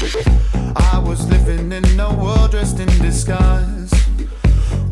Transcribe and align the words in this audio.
I 0.00 1.02
was 1.04 1.28
living 1.28 1.72
in 1.72 1.98
a 1.98 2.14
world 2.14 2.52
dressed 2.52 2.78
in 2.78 2.86
disguise. 3.02 3.90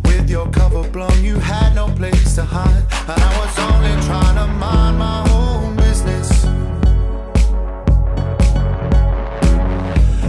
With 0.05 0.29
your 0.29 0.51
cover 0.51 0.83
blown, 0.91 1.23
you 1.23 1.37
had 1.37 1.77
no 1.77 1.87
place 1.87 2.35
to 2.35 2.43
hide. 2.43 2.83
And 3.09 3.23
I 3.23 3.39
was 3.39 3.57
only 3.57 3.95
trying 4.05 4.35
to 4.35 4.49
mind 4.49 4.99
my 4.99 5.25
own 5.31 5.77
business. 5.77 6.45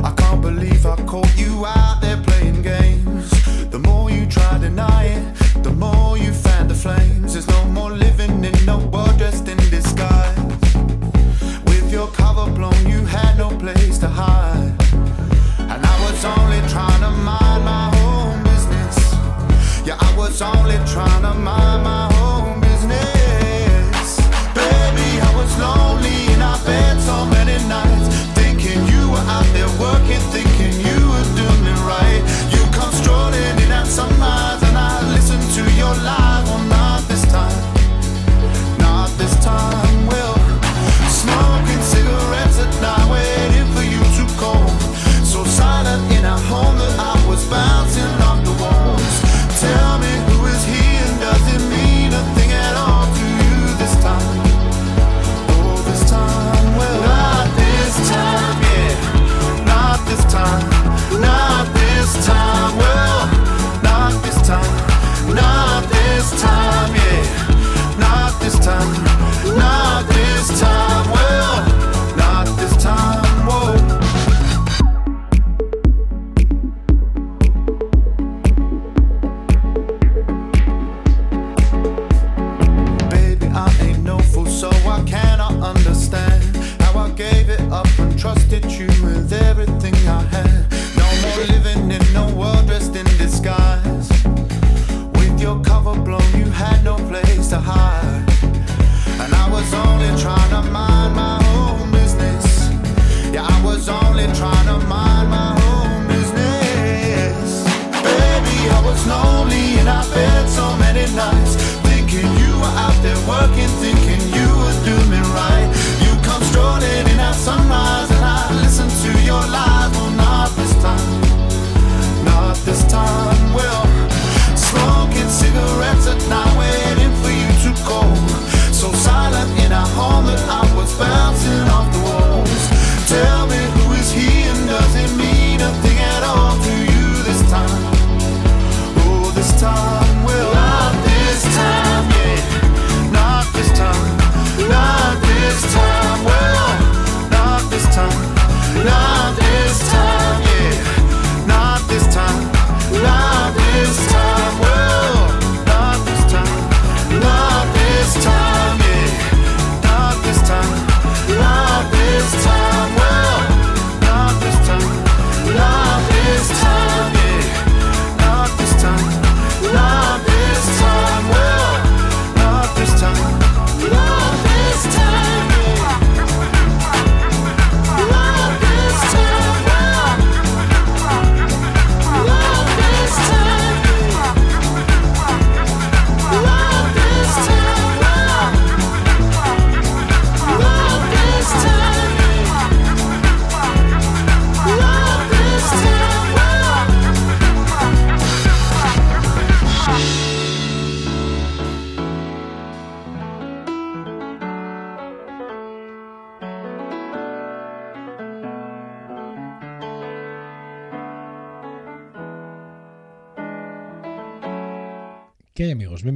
I 0.06 0.14
can't 0.16 0.44
believe 0.44 0.86
I 0.86 0.96
caught 1.08 1.36
you 1.36 1.66
out 1.66 2.00
there 2.02 2.22
playing 2.22 2.62
games. 2.62 3.32
The 3.72 3.80
more 3.80 4.12
you 4.12 4.28
try 4.28 4.54
to 4.54 4.60
deny 4.60 5.06
it, 5.06 5.64
the 5.64 5.72
more 5.72 6.20
you 6.20 6.32
fan 6.32 6.68
the 6.68 6.76
flames. 6.76 7.34
There's 7.34 7.48
no 7.48 7.66
more 7.66 7.90
living 7.90 8.44
in 8.44 8.70
a 8.70 8.78
world 8.78 9.18
dressed 9.18 9.48
in 9.48 9.58
disguise 9.72 10.17
overblown, 12.38 12.88
you 12.88 13.04
had 13.06 13.38
no 13.38 13.50
place 13.58 13.98
to 13.98 14.08
hide. 14.08 14.74
And 15.60 15.86
I 15.86 15.96
was 16.06 16.24
only 16.24 16.62
trying 16.70 17.02
to 17.02 17.10
mind 17.10 17.64
my 17.66 17.90
own 18.06 18.44
business. 18.44 18.98
Yeah, 19.86 19.98
I 20.00 20.16
was 20.18 20.42
only 20.42 20.78
trying 20.94 21.24
to 21.24 21.34
mind 21.34 21.84
my 21.84 22.06
own 22.22 22.62
business. 22.62 24.18
Baby, 24.54 25.10
I 25.22 25.34
was 25.36 25.60
lonely. 25.60 25.87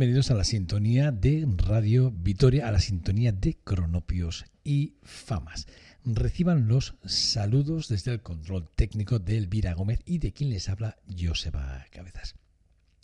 bienvenidos 0.02 0.32
a 0.32 0.34
la 0.34 0.44
sintonía 0.44 1.12
de 1.12 1.48
Radio 1.58 2.10
Vitoria, 2.10 2.68
a 2.68 2.72
la 2.72 2.80
sintonía 2.80 3.32
de 3.32 3.60
Cronopios 3.64 4.46
y 4.64 4.96
Famas. 5.04 5.68
Reciban 6.04 6.68
los 6.68 6.96
saludos 7.06 7.88
desde 7.88 8.14
el 8.14 8.24
control 8.24 8.68
técnico 8.76 9.20
de 9.20 9.38
Elvira 9.38 9.76
Gómez 9.76 10.00
y 10.08 10.18
de 10.18 10.34
quien 10.34 10.50
les 10.50 10.70
habla 10.70 10.98
Joseba 11.08 11.86
Cabezas. 11.92 12.34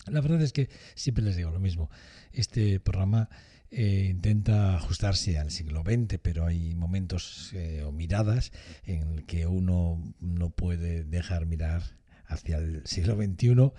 La 0.08 0.22
verdad 0.22 0.42
es 0.42 0.54
que 0.54 0.70
siempre 0.96 1.24
les 1.24 1.36
digo 1.36 1.52
lo 1.52 1.60
mismo. 1.60 1.92
Este 2.34 2.80
programa 2.80 3.30
eh, 3.70 4.08
intenta 4.10 4.76
ajustarse 4.76 5.38
al 5.38 5.52
siglo 5.52 5.84
XX, 5.84 6.18
pero 6.20 6.48
hay 6.48 6.74
momentos 6.74 7.52
eh, 7.54 7.84
o 7.84 7.92
miradas 7.92 8.52
en 8.86 9.20
que 9.28 9.46
uno 9.46 10.02
no 10.20 10.50
puede 10.50 11.04
dejar 11.04 11.46
mirar 11.46 11.84
hacia 12.26 12.58
el 12.58 12.82
siglo 12.88 13.16
XXI 13.16 13.72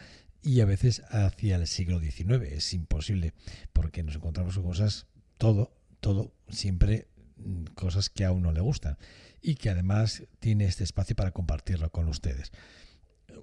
y 0.43 0.61
a 0.61 0.65
veces 0.65 1.03
hacia 1.11 1.57
el 1.57 1.67
siglo 1.67 2.01
XIX. 2.01 2.43
Es 2.51 2.73
imposible 2.75 3.35
porque 3.73 4.03
nos 4.03 4.17
encontramos 4.17 4.55
con 4.55 4.65
cosas, 4.65 5.07
todo, 5.37 5.73
todo, 6.01 6.33
siempre 6.49 7.09
mm, 7.37 7.65
cosas 7.75 8.11
que 8.11 8.25
a 8.25 8.33
uno 8.33 8.53
le 8.53 8.61
gustan 8.61 8.99
y 9.43 9.55
que 9.55 9.71
además 9.71 10.25
tiene 10.41 10.65
este 10.65 10.85
espacio 10.85 11.17
para 11.17 11.33
compartirlo 11.33 11.91
con 11.91 12.09
ustedes 12.09 12.53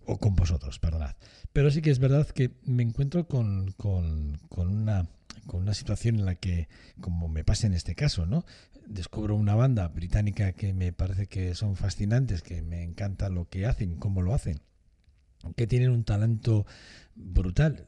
o 0.05 0.17
con 0.17 0.35
vosotros, 0.35 0.79
perdonad. 0.79 1.15
Pero 1.53 1.71
sí 1.71 1.81
que 1.81 1.91
es 1.91 1.99
verdad 1.99 2.27
que 2.27 2.51
me 2.63 2.83
encuentro 2.83 3.27
con, 3.27 3.71
con, 3.71 4.39
con, 4.49 4.67
una, 4.67 5.09
con 5.47 5.61
una 5.61 5.73
situación 5.73 6.15
en 6.15 6.25
la 6.25 6.35
que, 6.35 6.67
como 7.01 7.27
me 7.27 7.43
pasa 7.43 7.67
en 7.67 7.73
este 7.73 7.95
caso, 7.95 8.25
¿no? 8.25 8.45
descubro 8.87 9.35
una 9.35 9.55
banda 9.55 9.87
británica 9.87 10.51
que 10.53 10.71
me 10.73 10.93
parece 10.93 11.25
que 11.25 11.55
son 11.55 11.75
fascinantes, 11.75 12.43
que 12.43 12.61
me 12.61 12.83
encanta 12.83 13.29
lo 13.29 13.49
que 13.49 13.65
hacen, 13.65 13.95
cómo 13.95 14.21
lo 14.21 14.35
hacen 14.35 14.61
que 15.53 15.67
tienen 15.67 15.91
un 15.91 16.03
talento 16.03 16.65
brutal. 17.15 17.87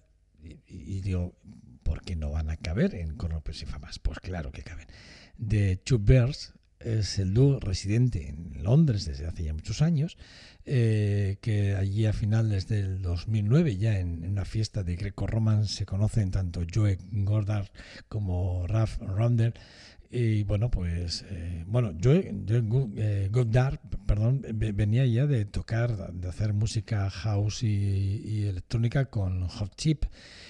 Y, 0.67 1.01
digo, 1.01 1.35
¿por 1.83 2.01
qué 2.01 2.15
no 2.15 2.31
van 2.31 2.49
a 2.49 2.57
caber 2.57 2.95
en 2.95 3.15
Cornopers 3.15 3.61
y 3.63 3.65
Famas? 3.65 3.99
Pues 3.99 4.19
claro 4.19 4.51
que 4.51 4.63
caben. 4.63 4.87
Two 5.83 5.99
Bears 5.99 6.53
es 6.79 7.19
el 7.19 7.33
dúo 7.33 7.59
residente 7.59 8.29
en 8.29 8.63
Londres 8.63 9.05
desde 9.05 9.25
hace 9.25 9.43
ya 9.43 9.53
muchos 9.53 9.81
años, 9.81 10.17
eh, 10.65 11.37
que 11.41 11.75
allí 11.75 12.05
a 12.05 12.13
finales 12.13 12.67
del 12.67 13.01
2009, 13.01 13.77
ya 13.77 13.99
en, 13.99 14.23
una 14.25 14.45
fiesta 14.45 14.83
de 14.83 14.95
greco-roman, 14.95 15.65
se 15.65 15.85
conocen 15.85 16.31
tanto 16.31 16.61
Joe 16.71 16.97
Gordar 17.11 17.71
como 18.07 18.67
Ralph 18.67 18.97
Rondell. 18.99 19.53
Y 20.09 20.43
bueno, 20.43 20.71
pues, 20.71 21.25
eh, 21.29 21.63
bueno, 21.67 21.93
Joe, 22.01 22.33
Joe 22.47 23.27
Goddard, 23.29 23.79
perdón, 24.05 24.41
venía 24.53 25.05
ya 25.05 25.27
de 25.27 25.45
tocar, 25.45 26.13
de 26.13 26.29
hacer 26.29 26.53
música 26.53 27.09
house 27.09 27.63
y, 27.63 28.21
y 28.23 28.45
electrónica 28.45 29.05
con 29.05 29.47
Hot 29.47 29.75
Chip 29.75 30.05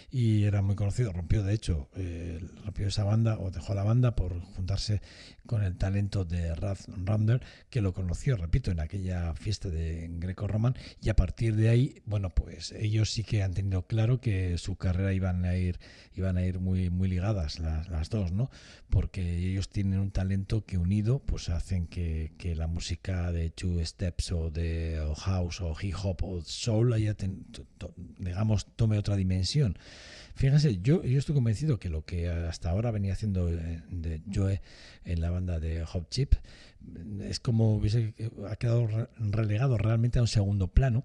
y 0.10 0.46
era 0.46 0.62
muy 0.62 0.76
conocido. 0.76 1.12
Rompió, 1.12 1.44
de 1.44 1.54
hecho, 1.54 1.90
eh, 1.96 2.40
rompió 2.64 2.88
esa 2.88 3.04
banda 3.04 3.38
o 3.40 3.52
dejó 3.52 3.74
la 3.74 3.84
banda 3.84 4.16
por 4.16 4.40
juntarse 4.40 5.02
con 5.46 5.64
el 5.64 5.78
talento 5.78 6.26
de 6.26 6.54
Ralph 6.56 6.88
Rander, 6.88 7.42
que 7.70 7.82
lo 7.82 7.94
conoció, 7.94 8.38
repito, 8.38 8.72
en 8.72 8.80
aquella 8.80 9.34
fiesta 9.36 9.70
de 9.70 10.08
Greco-Roman. 10.10 10.76
Y 11.02 11.10
a 11.10 11.16
partir 11.16 11.56
de 11.56 11.70
ahí, 11.70 12.02
bueno, 12.06 12.30
pues 12.30 12.72
ellos 12.74 13.12
sí 13.12 13.24
que 13.24 13.44
han 13.44 13.54
tenido 13.54 13.88
claro 13.88 14.20
que 14.20 14.58
su 14.58 14.76
carrera 14.76 15.14
iban 15.14 15.46
a 15.46 15.56
ir, 15.56 15.80
iban 16.16 16.38
a 16.38 16.46
ir 16.46 16.60
muy, 16.60 16.90
muy 16.90 17.10
ligadas 17.10 17.60
las, 17.60 17.90
las 17.90 18.10
dos, 18.10 18.32
¿no? 18.32 18.50
Porque 18.90 19.38
ellos 19.38 19.70
tienen 19.70 20.00
un 20.00 20.12
talento 20.12 20.66
que 20.66 20.78
unido, 20.78 21.20
pues 21.20 21.50
hacen 21.50 21.88
que, 21.88 22.34
que 22.38 22.56
la 22.56 22.68
música 22.68 23.32
de 23.32 23.50
Two 23.50 23.84
Steps 23.86 24.32
o 24.32 24.52
de 24.52 25.02
House 25.18 25.62
o 25.62 25.76
Hip 25.82 25.96
Hop 26.04 26.24
o 26.24 26.42
Soul, 26.42 26.94
haya 26.94 27.16
digamos, 28.20 28.76
tome 28.76 28.98
otra 28.98 29.16
dimensión. 29.16 29.78
Fíjense, 30.38 30.80
yo, 30.84 31.04
yo 31.04 31.18
estoy 31.18 31.34
convencido 31.34 31.80
que 31.80 31.90
lo 31.90 32.06
que 32.06 32.30
hasta 32.30 32.70
ahora 32.70 32.92
venía 32.92 33.14
haciendo 33.14 33.50
eh, 33.50 33.82
de 33.90 34.22
Joe 34.32 34.62
en 35.04 35.20
la 35.20 35.32
banda 35.32 35.60
de 35.60 35.84
Hot 35.84 36.12
Chip 36.12 36.36
es 37.22 37.40
como 37.40 37.76
hubiese 37.76 38.14
ha 38.48 38.56
quedado 38.56 38.88
relegado 39.18 39.80
realmente 39.80 40.20
a 40.20 40.22
un 40.22 40.28
segundo 40.28 40.68
plano 40.68 41.04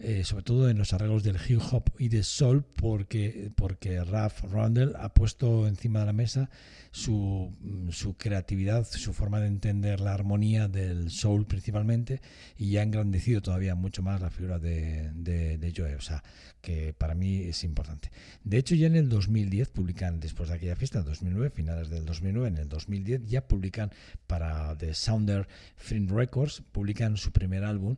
eh, 0.00 0.24
sobre 0.24 0.42
todo 0.42 0.68
en 0.68 0.76
los 0.76 0.92
arreglos 0.92 1.22
del 1.22 1.38
hip 1.48 1.60
hop 1.70 1.84
y 1.98 2.08
de 2.08 2.24
soul, 2.24 2.64
porque, 2.64 3.52
porque 3.54 4.02
Ralph 4.02 4.42
Rundle 4.42 4.92
ha 4.98 5.14
puesto 5.14 5.68
encima 5.68 6.00
de 6.00 6.06
la 6.06 6.12
mesa 6.12 6.50
su, 6.90 7.52
su, 7.90 8.16
creatividad, 8.16 8.86
su 8.86 9.12
forma 9.12 9.40
de 9.40 9.46
entender 9.46 10.00
la 10.00 10.12
armonía 10.12 10.66
del 10.66 11.10
soul 11.10 11.46
principalmente, 11.46 12.20
y 12.56 12.76
ha 12.76 12.82
engrandecido 12.82 13.40
todavía 13.40 13.76
mucho 13.76 14.02
más 14.02 14.20
la 14.20 14.30
figura 14.30 14.58
de, 14.58 15.12
de, 15.14 15.58
de 15.58 15.72
Joe, 15.76 15.94
o 15.94 16.00
sea, 16.00 16.24
que 16.60 16.92
para 16.92 17.14
mí 17.14 17.42
es 17.42 17.62
importante. 17.62 18.10
De 18.42 18.56
hecho, 18.58 18.74
ya 18.74 18.86
en 18.86 18.96
el 18.96 19.08
2010 19.08 19.68
publican, 19.68 20.18
después 20.18 20.48
de 20.48 20.56
aquella 20.56 20.76
fiesta, 20.76 20.98
en 20.98 21.04
2009, 21.04 21.50
finales 21.50 21.90
del 21.90 22.04
2009, 22.04 22.48
en 22.48 22.56
el 22.56 22.68
2010 22.68 23.26
ya 23.26 23.46
publican 23.46 23.90
para 24.26 24.76
The 24.76 24.94
Sounder 24.94 25.46
Film 25.76 26.08
Records, 26.08 26.62
publican 26.72 27.16
su 27.16 27.32
primer 27.32 27.64
álbum 27.64 27.96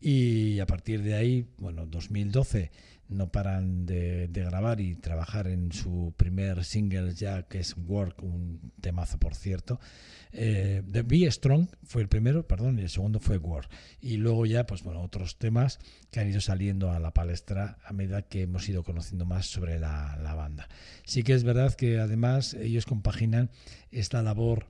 y 0.00 0.60
a 0.60 0.66
partir 0.66 1.02
de 1.02 1.14
ahí, 1.14 1.37
bueno, 1.58 1.86
2012 1.86 2.70
no 3.08 3.30
paran 3.32 3.86
de, 3.86 4.28
grabar 4.32 4.80
y 4.80 4.94
trabajar 4.94 5.46
en 5.48 5.72
su 5.72 6.12
primer 6.16 6.64
single 6.64 7.14
ya 7.14 7.44
que 7.44 7.58
es 7.60 7.74
Work, 7.76 8.22
un 8.22 8.72
temazo 8.80 9.18
por 9.18 9.34
cierto. 9.34 9.80
Eh, 10.32 10.82
The 10.90 11.02
Be 11.02 11.30
Strong 11.30 11.68
fue 11.84 12.02
el 12.02 12.08
primero, 12.08 12.46
perdón, 12.46 12.78
y 12.78 12.82
el 12.82 12.90
segundo 12.90 13.18
fue 13.18 13.38
Work. 13.38 13.70
Y 14.00 14.18
luego 14.18 14.44
ya, 14.44 14.66
pues 14.66 14.82
bueno, 14.82 15.02
otros 15.02 15.38
temas 15.38 15.78
que 16.10 16.20
han 16.20 16.28
ido 16.28 16.40
saliendo 16.40 16.92
a 16.92 17.00
la 17.00 17.14
palestra 17.14 17.78
a 17.84 17.92
medida 17.92 18.22
que 18.22 18.42
hemos 18.42 18.68
ido 18.68 18.82
conociendo 18.82 19.24
más 19.24 19.46
sobre 19.46 19.78
la, 19.78 20.18
la 20.22 20.34
banda. 20.34 20.68
Sí 21.04 21.22
que 21.22 21.32
es 21.32 21.44
verdad 21.44 21.74
que 21.74 21.98
además 21.98 22.54
ellos 22.54 22.84
compaginan 22.84 23.50
esta 23.90 24.22
labor 24.22 24.66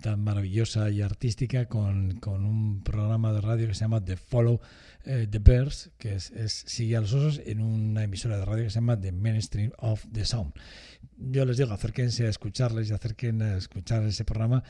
tan 0.00 0.22
maravillosa 0.22 0.90
y 0.90 1.02
artística 1.02 1.66
con, 1.66 2.16
con, 2.20 2.44
un 2.44 2.82
programa 2.82 3.32
de 3.32 3.40
radio 3.40 3.66
que 3.66 3.74
se 3.74 3.80
llama 3.80 4.04
The 4.04 4.16
Follow 4.16 4.60
eh, 5.04 5.26
the 5.30 5.38
Bears, 5.38 5.90
que 5.98 6.14
es, 6.14 6.30
es, 6.30 6.52
Sigue 6.52 6.96
a 6.96 7.00
los 7.00 7.12
Osos, 7.12 7.40
en 7.44 7.60
una 7.60 8.04
emisora 8.04 8.38
de 8.38 8.44
radio 8.44 8.64
que 8.64 8.70
se 8.70 8.76
llama 8.76 9.00
The 9.00 9.12
Mainstream 9.12 9.72
of 9.78 10.04
the 10.12 10.24
Sound. 10.24 10.52
Yo 11.16 11.44
les 11.44 11.56
digo, 11.56 11.72
acérquense 11.72 12.26
a 12.26 12.30
escucharles 12.30 12.90
y 12.90 12.92
acerquen 12.92 13.42
a 13.42 13.56
escuchar 13.56 14.02
ese 14.04 14.24
programa 14.24 14.62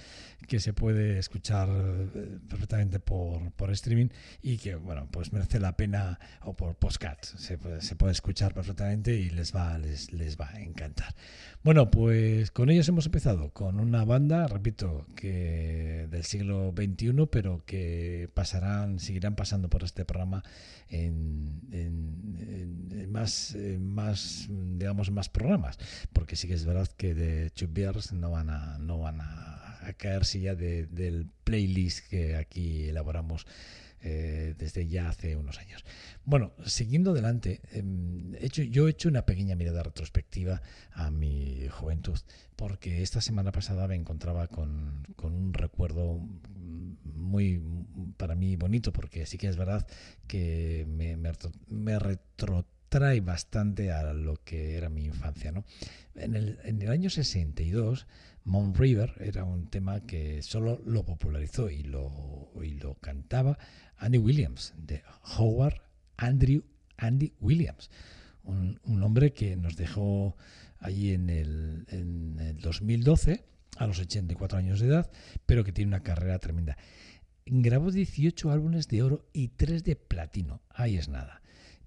que 0.48 0.60
se 0.60 0.72
puede 0.72 1.18
escuchar 1.18 1.68
eh, 1.70 2.38
perfectamente 2.48 2.98
por, 2.98 3.52
por 3.52 3.70
streaming 3.70 4.08
y 4.42 4.58
que, 4.58 4.74
bueno, 4.74 5.08
pues 5.10 5.32
merece 5.32 5.60
la 5.60 5.76
pena, 5.76 6.18
o 6.42 6.54
por 6.54 6.74
postcat, 6.76 7.24
se 7.24 7.58
puede, 7.58 7.80
se 7.80 7.96
puede 7.96 8.12
escuchar 8.12 8.54
perfectamente 8.54 9.14
y 9.14 9.30
les 9.30 9.54
va, 9.54 9.78
les, 9.78 10.12
les 10.12 10.38
va 10.38 10.50
a 10.50 10.60
encantar. 10.60 11.14
Bueno, 11.62 11.90
pues 11.90 12.50
con 12.50 12.70
ellos 12.70 12.88
hemos 12.88 13.06
empezado, 13.06 13.50
con 13.50 13.78
una 13.78 14.04
banda, 14.04 14.48
repito, 14.48 15.06
que 15.14 16.08
del 16.10 16.24
siglo 16.24 16.74
XXI, 16.76 17.26
pero 17.30 17.64
que 17.64 18.28
pasarán, 18.34 18.98
seguirán 18.98 19.36
pasando 19.36 19.68
por 19.68 19.84
este 19.84 20.04
programa 20.04 20.21
en, 20.88 21.60
más, 23.10 23.56
más, 23.78 24.46
digamos, 24.48 25.10
más 25.10 25.28
programas, 25.28 25.78
porque 26.12 26.36
sí 26.36 26.48
que 26.48 26.54
es 26.54 26.64
verdad 26.64 26.88
que 26.96 27.14
de 27.14 27.50
Chub 27.50 27.70
Bears 27.72 28.12
no 28.12 28.30
van 28.30 28.50
a, 28.50 28.78
no 28.78 28.98
van 28.98 29.20
a, 29.20 29.86
a 29.86 29.92
caerse 29.94 30.40
ya 30.40 30.54
de, 30.54 30.86
del 30.86 31.28
playlist 31.44 32.08
que 32.08 32.36
aquí 32.36 32.84
elaboramos 32.84 33.46
eh, 34.02 34.54
desde 34.58 34.88
ya 34.88 35.08
hace 35.08 35.36
unos 35.36 35.58
años. 35.58 35.84
Bueno, 36.24 36.52
siguiendo 36.64 37.12
adelante, 37.12 37.60
em, 37.72 38.34
hecho, 38.36 38.62
yo 38.62 38.88
he 38.88 38.90
hecho 38.90 39.08
una 39.08 39.24
pequeña 39.24 39.54
mirada 39.54 39.82
retrospectiva 39.82 40.62
a 40.92 41.10
mi 41.10 41.68
juventud, 41.68 42.18
porque 42.56 43.02
esta 43.02 43.20
semana 43.20 43.52
pasada 43.52 43.86
me 43.88 43.94
encontraba 43.94 44.48
con, 44.48 45.06
un 45.22 45.54
recuerdo 45.54 46.20
muy, 47.04 47.62
para 48.16 48.34
mí, 48.34 48.56
bonito, 48.56 48.92
porque 48.92 49.26
sí 49.26 49.38
que 49.38 49.48
es 49.48 49.56
verdad 49.56 49.86
que 50.26 50.84
me, 50.88 51.16
me, 51.16 51.98
retrotrae 52.92 53.20
bastante 53.20 53.90
a 53.90 54.12
lo 54.12 54.36
que 54.44 54.76
era 54.76 54.88
mi 54.90 55.04
infancia. 55.04 55.50
¿no? 55.50 55.64
En, 56.14 56.34
el, 56.34 56.58
en 56.64 56.82
el 56.82 56.90
año 56.90 57.08
62 57.08 58.06
Mount 58.44 58.76
River 58.76 59.14
era 59.20 59.44
un 59.44 59.68
tema 59.68 60.00
que 60.00 60.42
solo 60.42 60.82
lo 60.84 61.04
popularizó 61.04 61.70
y 61.70 61.84
lo, 61.84 62.50
y 62.62 62.74
lo 62.74 62.94
cantaba 62.96 63.58
Andy 63.96 64.18
Williams, 64.18 64.74
de 64.76 65.02
Howard 65.38 65.80
Andrew 66.18 66.64
Andy 66.98 67.32
Williams, 67.40 67.90
un, 68.44 68.78
hombre 69.02 69.32
que 69.32 69.56
nos 69.56 69.76
dejó 69.76 70.36
allí 70.78 71.12
en 71.12 71.30
el, 71.30 71.86
en 71.88 72.38
el 72.40 72.58
2012 72.58 73.44
a 73.78 73.86
los 73.86 74.00
84 74.00 74.58
años 74.58 74.80
de 74.80 74.88
edad, 74.88 75.10
pero 75.46 75.64
que 75.64 75.72
tiene 75.72 75.88
una 75.88 76.02
carrera 76.02 76.38
tremenda. 76.38 76.76
Grabó 77.46 77.90
18 77.90 78.50
álbumes 78.50 78.88
de 78.88 79.02
oro 79.02 79.24
y 79.32 79.48
3 79.48 79.82
de 79.82 79.96
platino, 79.96 80.60
ahí 80.70 80.96
es 80.96 81.08
nada 81.08 81.41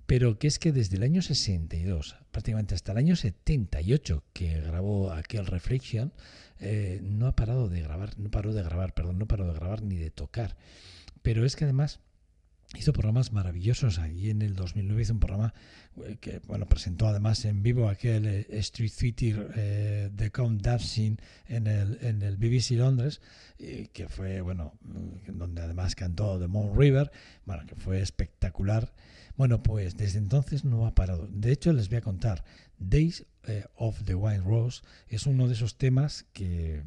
pero 0.06 0.38
que 0.38 0.48
es 0.48 0.60
que 0.60 0.72
desde 0.72 0.98
el 0.98 1.04
año 1.04 1.22
62, 1.22 2.16
prácticamente 2.32 2.76
hasta 2.76 2.92
el 2.92 3.00
año 3.00 3.16
78 3.16 4.24
que 4.34 4.62
grabó 4.62 5.12
aquel 5.12 5.48
Reflection, 5.48 6.14
eh, 6.60 7.00
no 7.04 7.28
ha 7.28 7.36
parado 7.36 7.70
de 7.70 7.82
grabar, 7.82 8.18
no 8.18 8.30
paró 8.30 8.54
de 8.54 8.64
grabar, 8.64 8.94
perdón, 8.94 9.18
no 9.18 9.28
paró 9.28 9.48
de 9.48 9.54
grabar 9.54 9.82
ni 9.82 9.98
de 9.98 10.12
tocar. 10.12 10.56
Pero 11.22 11.46
es 11.46 11.56
que 11.56 11.64
además 11.64 12.02
hizo 12.78 12.94
programas 12.94 13.32
maravillosos. 13.32 13.98
Ahí 13.98 14.30
en 14.30 14.42
el 14.42 14.56
2009 14.56 15.02
hizo 15.02 15.14
un 15.14 15.20
programa 15.20 15.54
eh, 16.04 16.18
que 16.20 16.40
bueno 16.40 16.68
presentó 16.68 17.08
además 17.08 17.44
en 17.46 17.64
vivo 17.64 17.90
aquel 17.90 18.26
eh, 18.28 18.48
Street 18.60 18.92
Theater 18.96 20.12
de 20.12 20.32
Count 20.32 20.62
Dancing 20.62 21.18
en 21.48 21.66
el, 21.66 21.98
en 22.02 22.22
el 22.22 22.38
BBC 22.38 22.72
Londres, 22.72 23.22
que 23.58 24.08
fue, 24.08 24.42
bueno, 24.42 24.74
donde 25.28 25.64
además 25.64 25.96
cantó 25.96 26.40
The 26.40 26.48
Moon 26.48 26.78
River, 26.78 27.12
bueno, 27.46 27.66
que 27.66 27.76
fue 27.76 28.02
espectacular. 28.02 28.94
Bueno, 29.38 29.62
pues 29.62 29.98
desde 29.98 30.20
entonces 30.20 30.64
no 30.64 30.86
ha 30.86 30.96
parado. 30.96 31.28
De 31.28 31.52
hecho, 31.52 31.74
les 31.74 31.90
voy 31.90 31.98
a 31.98 32.02
contar. 32.02 32.46
Days 32.78 33.26
eh, 33.48 33.66
of 33.76 34.02
the 34.04 34.16
Wild 34.16 34.46
Rose 34.46 34.82
es 35.08 35.26
uno 35.26 35.48
de 35.48 35.54
esos 35.54 35.78
temas 35.78 36.26
que, 36.34 36.84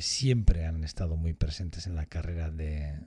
siempre 0.00 0.64
han 0.66 0.82
estado 0.84 1.16
muy 1.16 1.32
presentes 1.32 1.86
en 1.86 1.94
la 1.94 2.06
carrera 2.06 2.50
de, 2.50 2.98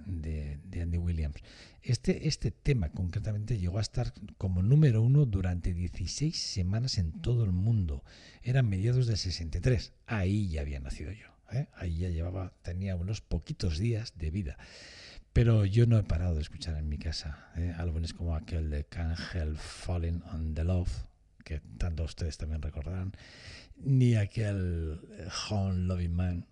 Andy 0.82 0.98
Williams. 0.98 1.36
Este, 1.82 2.28
este 2.28 2.52
tema 2.52 2.90
concretamente 2.90 3.58
llegó 3.58 3.80
a 3.80 3.82
estar 3.82 4.14
como 4.38 4.64
número 4.64 5.02
uno 5.02 5.26
durante 5.26 5.74
16 5.74 6.36
semanas 6.38 6.98
en 6.98 7.12
todo 7.22 7.44
el 7.44 7.52
mundo. 7.52 8.04
Eran 8.44 8.70
mediados 8.70 9.08
del 9.08 9.18
63. 9.18 9.94
Ahí 10.08 10.50
ya 10.50 10.62
había 10.62 10.80
nacido 10.80 11.12
yo. 11.12 11.28
¿eh? 11.52 11.68
Ahí 11.76 11.98
ya 11.98 12.10
llevaba, 12.10 12.54
tenía 12.62 12.96
unos 12.96 13.22
poquitos 13.22 13.78
días 13.78 14.14
de 14.18 14.32
vida. 14.32 14.58
Pero 15.36 15.66
yo 15.66 15.86
no 15.86 15.98
he 15.98 16.04
parado 16.04 16.36
de 16.36 16.42
escuchar 16.42 16.78
en 16.78 16.88
mi 16.88 16.98
casa 16.98 17.50
¿eh? 17.58 17.74
álbumes 17.78 18.14
como 18.14 18.38
aquel 18.38 18.70
de 18.70 18.86
Can't 18.86 19.20
Help 19.34 19.58
Falling 19.58 20.24
on 20.32 20.54
the 20.54 20.64
Love, 20.64 20.90
que 21.44 21.60
tanto 21.78 22.06
ustedes 22.06 22.38
también 22.38 22.62
recordarán, 22.62 23.12
ni 23.76 24.16
aquel 24.16 25.02
Home 25.50 25.88
Loving 25.88 26.14
Man 26.14 26.46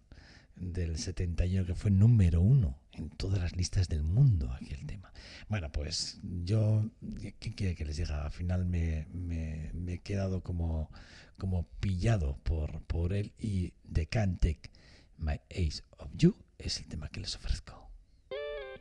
del 0.58 0.98
71 0.98 1.66
que 1.66 1.76
fue 1.76 1.92
número 1.92 2.42
uno 2.42 2.78
en 2.92 3.10
todas 3.12 3.40
las 3.40 3.56
listas 3.56 3.88
del 3.88 4.04
mundo 4.04 4.52
aquel 4.52 4.86
tema. 4.86 5.14
Bueno, 5.48 5.72
pues 5.72 6.20
yo, 6.44 6.92
¿qué 7.22 7.56
quiere 7.56 7.76
que 7.76 7.86
les 7.86 7.96
diga? 7.96 8.26
Al 8.26 8.32
final 8.32 8.66
me, 8.66 9.08
he 9.88 10.00
quedado 10.00 10.44
como, 10.44 10.92
como 11.38 11.70
pillado 11.80 12.38
por, 12.44 12.82
por 12.82 13.14
él 13.14 13.32
y 13.40 13.72
The 13.90 14.08
Can't 14.08 14.42
Take 14.42 14.72
My 15.18 15.40
Ace 15.52 15.84
of 16.00 16.10
You 16.18 16.36
es 16.58 16.80
el 16.80 16.88
tema 16.88 17.08
que 17.08 17.22
les 17.22 17.34
ofrezco. 17.38 17.93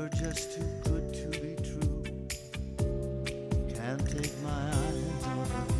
You're 0.00 0.08
just 0.08 0.54
too 0.54 0.64
good 0.84 1.12
to 1.12 1.28
be 1.40 1.56
true. 1.56 2.02
Can't 3.74 4.08
take 4.08 4.32
my 4.42 4.70
eyes 4.70 5.26
off 5.26 5.68
of 5.68 5.76
you. 5.76 5.79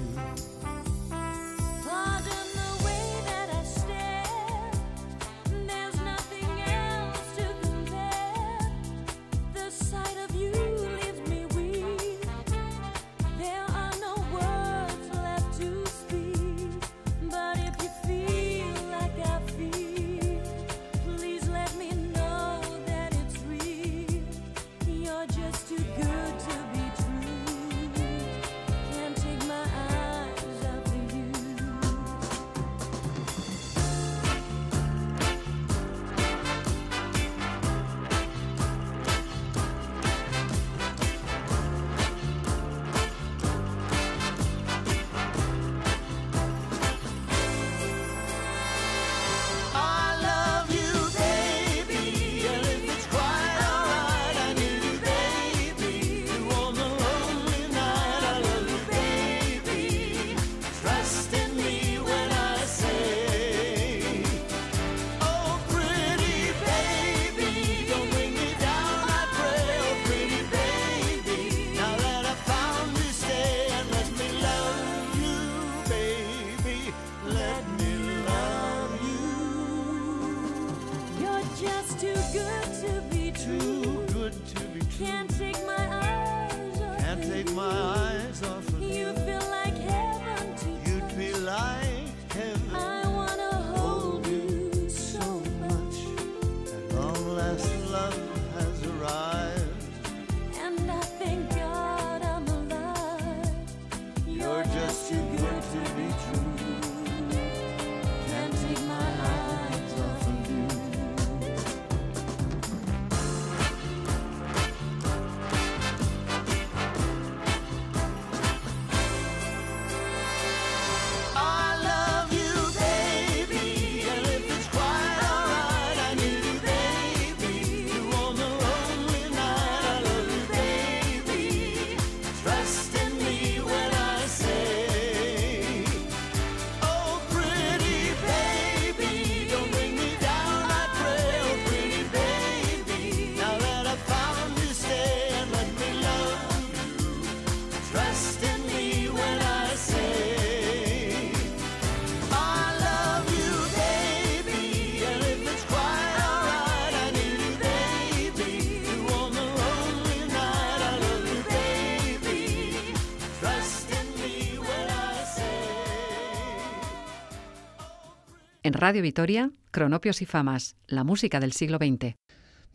En 168.70 168.74
Radio 168.74 169.02
Vitoria, 169.02 169.50
Cronopios 169.72 170.22
y 170.22 170.26
Famas, 170.26 170.76
la 170.86 171.02
música 171.02 171.40
del 171.40 171.50
siglo 171.50 171.78
XX. 171.78 172.14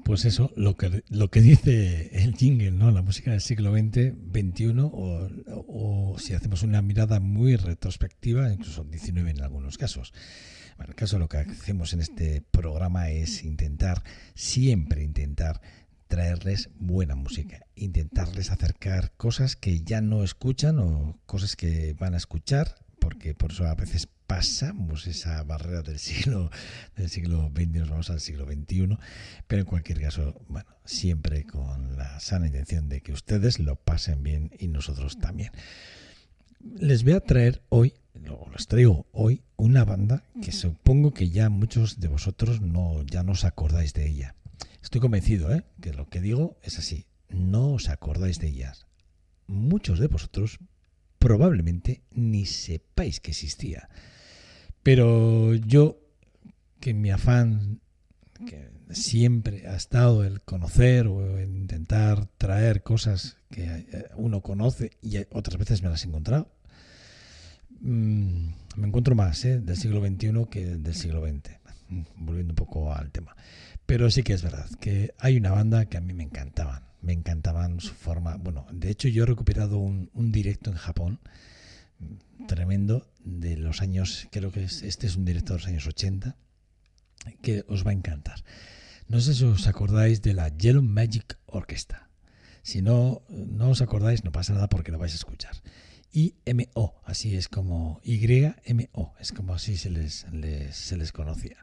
Pues 0.04 0.26
eso, 0.26 0.52
lo 0.58 0.76
que, 0.76 1.06
lo 1.08 1.32
que 1.32 1.40
dice 1.40 2.10
el 2.12 2.36
jingle, 2.36 2.72
¿no? 2.72 2.92
La 2.92 3.02
música 3.02 3.32
del 3.32 3.40
siglo 3.40 3.72
XX, 3.72 4.12
XXI, 4.34 4.74
o, 4.82 5.30
o 5.70 6.20
si 6.20 6.34
hacemos 6.34 6.64
una 6.64 6.82
mirada 6.82 7.22
muy 7.22 7.56
retrospectiva, 7.56 8.52
incluso 8.52 8.86
XIX 8.92 9.30
en 9.30 9.42
algunos 9.42 9.78
casos. 9.78 10.12
Bueno, 10.76 10.88
en 10.88 10.90
el 10.90 10.96
caso 10.96 11.18
lo 11.18 11.30
que 11.30 11.38
hacemos 11.38 11.94
en 11.94 12.02
este 12.02 12.42
programa 12.42 13.10
es 13.10 13.46
intentar, 13.46 14.04
siempre 14.34 15.02
intentar 15.02 15.62
traerles 16.10 16.72
buena 16.78 17.16
música, 17.16 17.62
intentarles 17.76 18.52
acercar 18.52 19.14
cosas 19.16 19.56
que 19.56 19.80
ya 19.80 20.02
no 20.02 20.26
escuchan 20.26 20.78
o 20.78 21.18
cosas 21.26 21.56
que 21.56 21.94
van 21.94 22.16
a 22.16 22.18
escuchar, 22.18 22.76
porque 23.00 23.34
por 23.34 23.54
eso 23.54 23.66
a 23.66 23.76
veces 23.76 24.10
pasamos 24.28 25.08
esa 25.08 25.44
barrera 25.44 25.82
del 25.82 26.00
siglo 26.00 26.50
del 26.96 27.10
siglo 27.10 27.52
XX 27.56 27.68
nos 27.68 27.90
vamos 27.90 28.10
al 28.10 28.20
siglo 28.20 28.46
XXI, 28.46 28.98
pero 29.48 29.62
en 29.62 29.68
cualquier 29.68 30.02
caso, 30.02 30.42
bueno, 30.48 30.70
siempre 30.86 31.46
con 31.46 31.98
la 31.98 32.20
sana 32.20 32.48
intención 32.48 32.90
de 32.90 33.02
que 33.02 33.12
ustedes 33.12 33.60
lo 33.60 33.76
pasen 33.76 34.24
bien 34.24 34.52
y 34.60 34.68
nosotros 34.68 35.20
también. 35.20 35.52
Les 36.60 37.04
voy 37.04 37.14
a 37.14 37.20
traer 37.20 37.62
hoy, 37.70 37.94
o 38.30 38.50
les 38.52 38.68
traigo 38.68 39.06
hoy, 39.12 39.44
una 39.56 39.86
banda 39.86 40.24
que 40.42 40.52
supongo 40.52 41.14
que 41.14 41.30
ya 41.30 41.50
muchos 41.50 42.00
de 42.00 42.08
vosotros 42.08 42.62
no, 42.62 43.04
ya 43.04 43.24
no 43.24 43.34
os 43.34 43.46
acordáis 43.46 43.94
de 43.94 44.08
ella. 44.08 44.36
Estoy 44.82 45.02
convencido, 45.02 45.54
¿eh? 45.54 45.64
que 45.82 45.94
lo 45.94 46.10
que 46.10 46.22
digo 46.22 46.58
es 46.64 46.80
así. 46.80 47.06
No 47.30 47.74
os 47.74 47.90
acordáis 47.90 48.40
de 48.40 48.48
ellas. 48.48 48.86
Muchos 49.48 50.00
de 50.00 50.08
vosotros 50.08 50.60
probablemente 51.20 52.04
ni 52.12 52.46
sepáis 52.46 53.20
que 53.20 53.32
existía. 53.32 53.90
Pero 54.86 55.56
yo, 55.56 55.98
que 56.80 56.94
mi 56.94 57.10
afán 57.10 57.82
que 58.46 58.70
siempre 58.92 59.68
ha 59.68 59.76
estado 59.76 60.24
el 60.24 60.42
conocer 60.42 61.08
o 61.08 61.42
intentar 61.42 62.28
traer 62.38 62.84
cosas 62.84 63.38
que 63.50 63.64
eh, 63.64 64.10
uno 64.16 64.42
conoce 64.42 64.92
y 65.02 65.18
otras 65.32 65.58
veces 65.58 65.82
me 65.82 65.90
las 65.90 66.04
he 66.04 66.08
encontrado. 66.08 66.52
Mm, 67.82 68.50
me 68.76 68.88
encuentro 68.88 69.16
más 69.16 69.44
¿eh? 69.46 69.60
del 69.60 69.76
siglo 69.76 70.06
XXI 70.06 70.46
que 70.52 70.78
del 70.78 70.94
siglo 70.94 71.26
XX, 71.26 71.56
volviendo 72.18 72.52
un 72.52 72.56
poco 72.56 72.94
al 72.94 73.10
tema. 73.10 73.36
Pero 73.88 74.12
sí 74.12 74.22
que 74.22 74.34
es 74.34 74.44
verdad 74.44 74.70
que 74.80 75.16
hay 75.18 75.38
una 75.38 75.50
banda 75.50 75.88
que 75.88 75.98
a 75.98 76.02
mí 76.02 76.14
me 76.14 76.22
encantaban, 76.22 76.84
me 77.02 77.14
encantaban 77.14 77.80
su 77.80 77.96
forma. 77.96 78.36
Bueno, 78.36 78.68
de 78.72 78.92
hecho 78.92 79.08
yo 79.08 79.24
he 79.24 79.26
recuperado 79.26 79.80
un, 79.80 80.12
directo 80.32 80.70
en 80.70 80.78
Japón 80.78 81.20
tremendo 82.48 83.08
de 83.24 83.58
los 83.58 83.82
años, 83.82 84.28
creo 84.32 84.52
que 84.52 84.64
es, 84.64 84.84
este 84.84 85.08
es 85.08 85.16
un 85.16 85.26
directo 85.26 85.54
de 85.54 85.60
los 85.60 85.68
años 85.68 85.88
80, 85.88 86.36
que 87.42 87.66
os 87.68 87.86
va 87.86 87.92
a 87.92 87.94
encantar. 87.94 88.44
No 89.08 89.22
sé 89.22 89.34
si 89.34 89.44
os 89.44 89.68
acordáis 89.68 90.22
de 90.22 90.34
la 90.34 90.50
Yellow 90.50 90.82
Magic 90.82 91.38
Orchestra. 91.46 92.10
Si 92.64 92.82
no, 92.82 93.22
no 93.30 93.70
os 93.70 93.82
acordáis, 93.82 94.24
no 94.24 94.32
pasa 94.32 94.54
nada 94.54 94.68
porque 94.68 94.92
lo 94.92 94.98
vais 94.98 95.14
a 95.14 95.16
escuchar. 95.16 95.62
IMO, 96.12 96.96
así 97.04 97.36
es 97.36 97.48
como 97.48 98.00
YMO, 98.04 99.14
es 99.20 99.32
como 99.32 99.54
así 99.54 99.78
se 99.78 99.90
les, 99.90 100.26
se 100.72 100.98
les 100.98 101.12
conocía. 101.12 101.58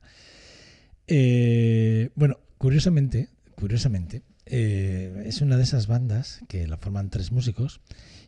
Eh, 1.07 2.11
bueno, 2.15 2.39
curiosamente, 2.59 3.31
curiosamente, 3.57 4.23
eh, 4.47 5.25
es 5.27 5.41
una 5.41 5.57
de 5.57 5.63
esas 5.63 5.87
bandas 5.87 6.41
que 6.49 6.67
la 6.67 6.77
forman 6.77 7.11
tres 7.11 7.33
músicos, 7.33 7.81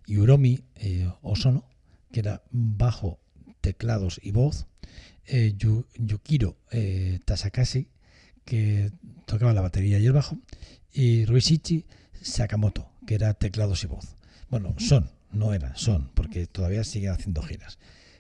Uromi 0.09 0.65
eh, 0.77 1.11
Osono, 1.23 1.69
que 2.15 2.21
era 2.21 2.45
bajo, 2.53 3.19
teclados 3.61 4.21
y 4.23 4.31
voz, 4.31 4.67
eh, 5.27 5.55
Yu- 5.59 5.85
Yukiro 5.99 6.57
eh, 6.71 7.19
Tasakashi, 7.25 7.89
que 8.45 8.93
tocaba 9.27 9.53
la 9.53 9.63
batería 9.63 9.99
y 9.99 10.07
el 10.07 10.13
bajo, 10.13 10.39
y 10.93 11.25
Ruishichi 11.25 11.87
Sakamoto, 12.23 12.89
que 13.05 13.17
era 13.17 13.35
teclados 13.35 13.83
y 13.83 13.89
voz. 13.89 14.15
Bueno, 14.49 14.77
son, 14.79 15.11
no 15.33 15.53
eran, 15.55 15.77
son, 15.77 16.11
porque 16.15 16.47
todavía 16.47 16.85
siguen 16.85 17.11
haciendo 17.11 17.43
giras. 17.43 17.79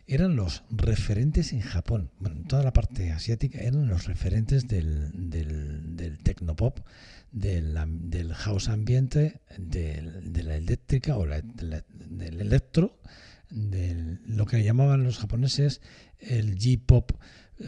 Eran 0.08 0.34
los 0.34 0.64
referentes 0.70 1.52
en 1.52 1.60
Japón, 1.60 2.10
bueno, 2.18 2.36
en 2.38 2.48
toda 2.48 2.64
la 2.64 2.72
parte 2.72 3.12
asiática, 3.12 3.60
eran 3.60 3.86
los 3.86 4.06
referentes 4.06 4.66
del, 4.66 5.30
del, 5.30 5.94
del 5.96 6.18
tecnopop, 6.18 6.80
del, 7.30 7.78
del 8.10 8.34
house 8.34 8.68
ambiente, 8.68 9.40
de 9.56 10.42
la 10.42 10.56
eléctrica 10.56 11.16
o 11.16 11.26
la- 11.26 11.42
del 11.42 12.40
electro, 12.40 12.98
de 13.50 14.18
lo 14.26 14.46
que 14.46 14.62
llamaban 14.62 15.04
los 15.04 15.18
japoneses 15.18 15.80
el 16.18 16.56
J-pop 16.58 17.12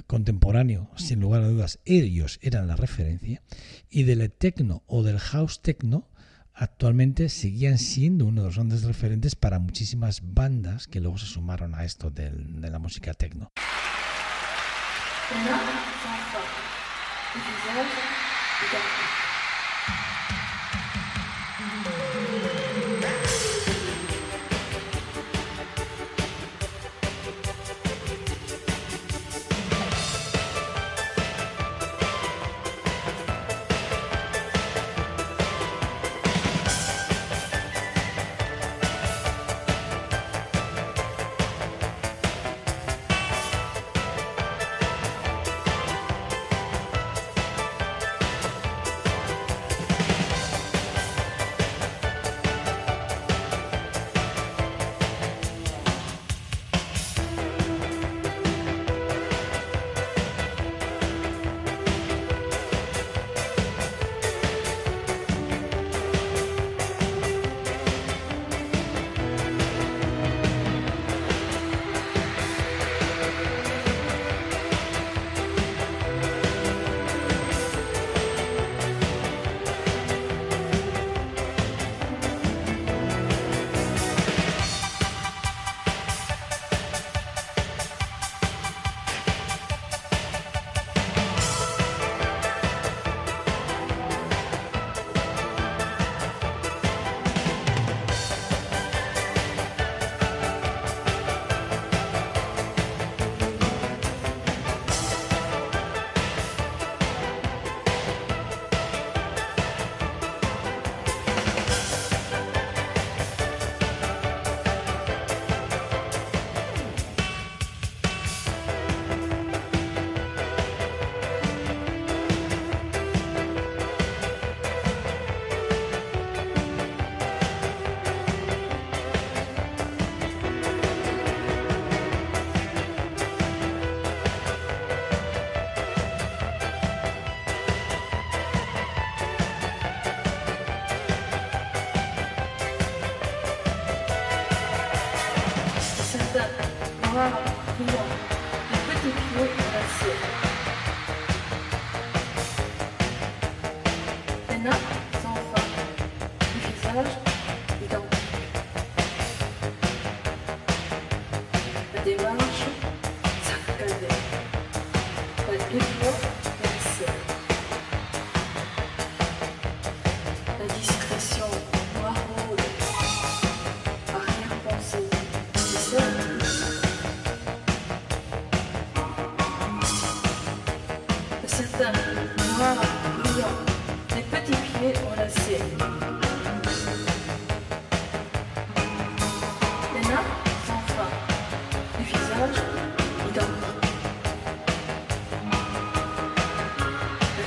contemporáneo, 0.06 0.90
sin 0.97 1.21
lugar 1.21 1.42
a 1.42 1.49
dudas, 1.49 1.78
ellos 1.85 2.38
eran 2.42 2.66
la 2.66 2.76
referencia, 2.76 3.42
y 3.88 4.02
del 4.02 4.30
techno 4.33 4.83
o 4.87 5.02
del 5.02 5.18
house 5.18 5.62
techno 5.62 6.11
actualmente 6.54 7.28
seguían 7.28 7.78
siendo 7.78 8.25
uno 8.25 8.40
de 8.42 8.47
los 8.49 8.56
grandes 8.56 8.83
referentes 8.83 9.37
para 9.37 9.59
muchísimas 9.59 10.23
bandas 10.23 10.87
que 10.88 11.00
luego 11.00 11.18
se 11.18 11.26
sumaron 11.26 11.75
a 11.75 11.85
esto 11.85 12.11
del- 12.11 12.61
de 12.61 12.71
la 12.71 12.78
música 12.78 13.14
techno. 13.14 13.52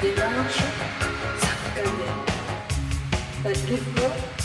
démarche, 0.01 0.63
ça 3.43 3.49
me 3.49 4.38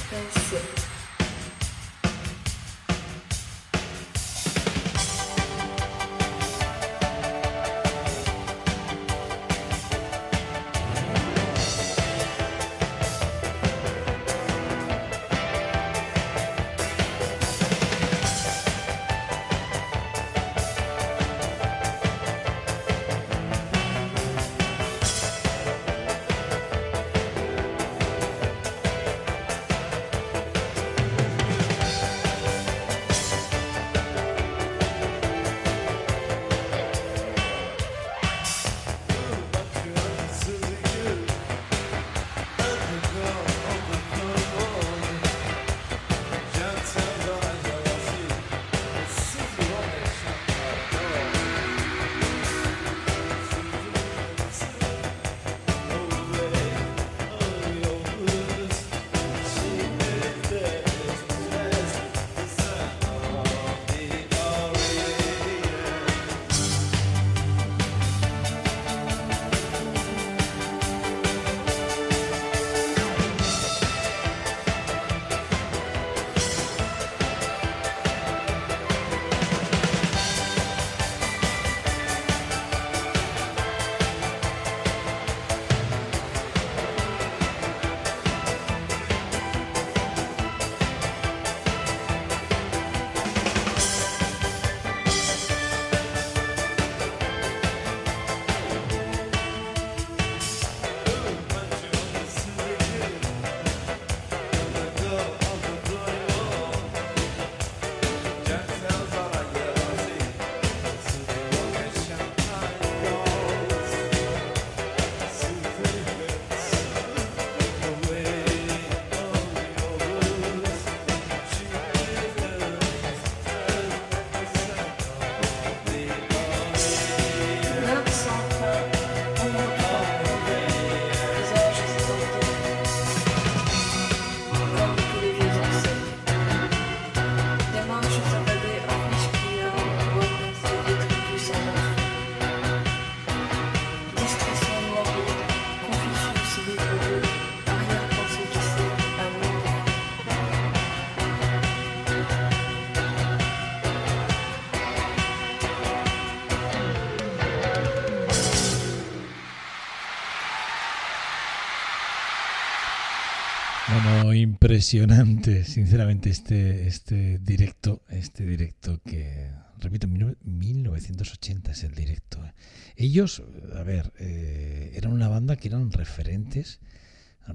impresionante, 164.79 165.65
sinceramente, 165.65 166.31
este, 166.31 166.89
este 166.89 167.39
directo, 167.39 168.03
este 168.09 168.45
directo 168.45 169.01
que, 169.05 169.53
repito, 169.79 170.09
mil- 170.09 170.37
1980 170.43 171.71
es 171.71 171.85
el 171.85 171.95
directo. 171.95 172.45
¿eh? 172.45 172.53
Ellos, 172.97 173.45
a 173.77 173.85
ver, 173.85 174.13
eh, 174.19 174.91
eran 174.97 175.13
una 175.13 175.29
banda 175.29 175.55
que 175.55 175.69
eran 175.69 175.93
referentes, 175.93 176.81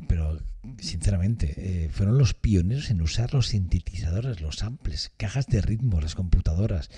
pero 0.08 0.40
sinceramente, 0.80 1.56
eh, 1.58 1.90
fueron 1.92 2.18
los 2.18 2.34
pioneros 2.36 2.90
en 2.90 3.02
usar 3.02 3.34
los 3.34 3.48
sintetizadores, 3.48 4.40
los 4.40 4.56
samples, 4.56 5.12
cajas 5.18 5.48
de 5.48 5.60
ritmo, 5.62 6.00
las 6.00 6.16
computadoras. 6.16 6.90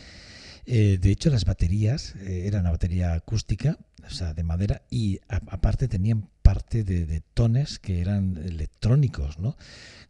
Eh, 0.67 0.99
de 1.01 1.09
hecho, 1.09 1.31
las 1.31 1.45
baterías 1.45 2.13
eran 2.27 2.61
una 2.61 2.71
batería 2.71 3.13
acústica, 3.13 3.79
o 4.05 4.09
sea, 4.11 4.35
de 4.35 4.43
madera, 4.43 4.83
y 4.91 5.19
aparte 5.27 5.87
tenían 5.87 6.29
parte 6.51 6.83
de, 6.83 7.05
de 7.05 7.21
tones 7.33 7.79
que 7.79 8.01
eran 8.01 8.35
electrónicos, 8.35 9.39
¿no? 9.39 9.55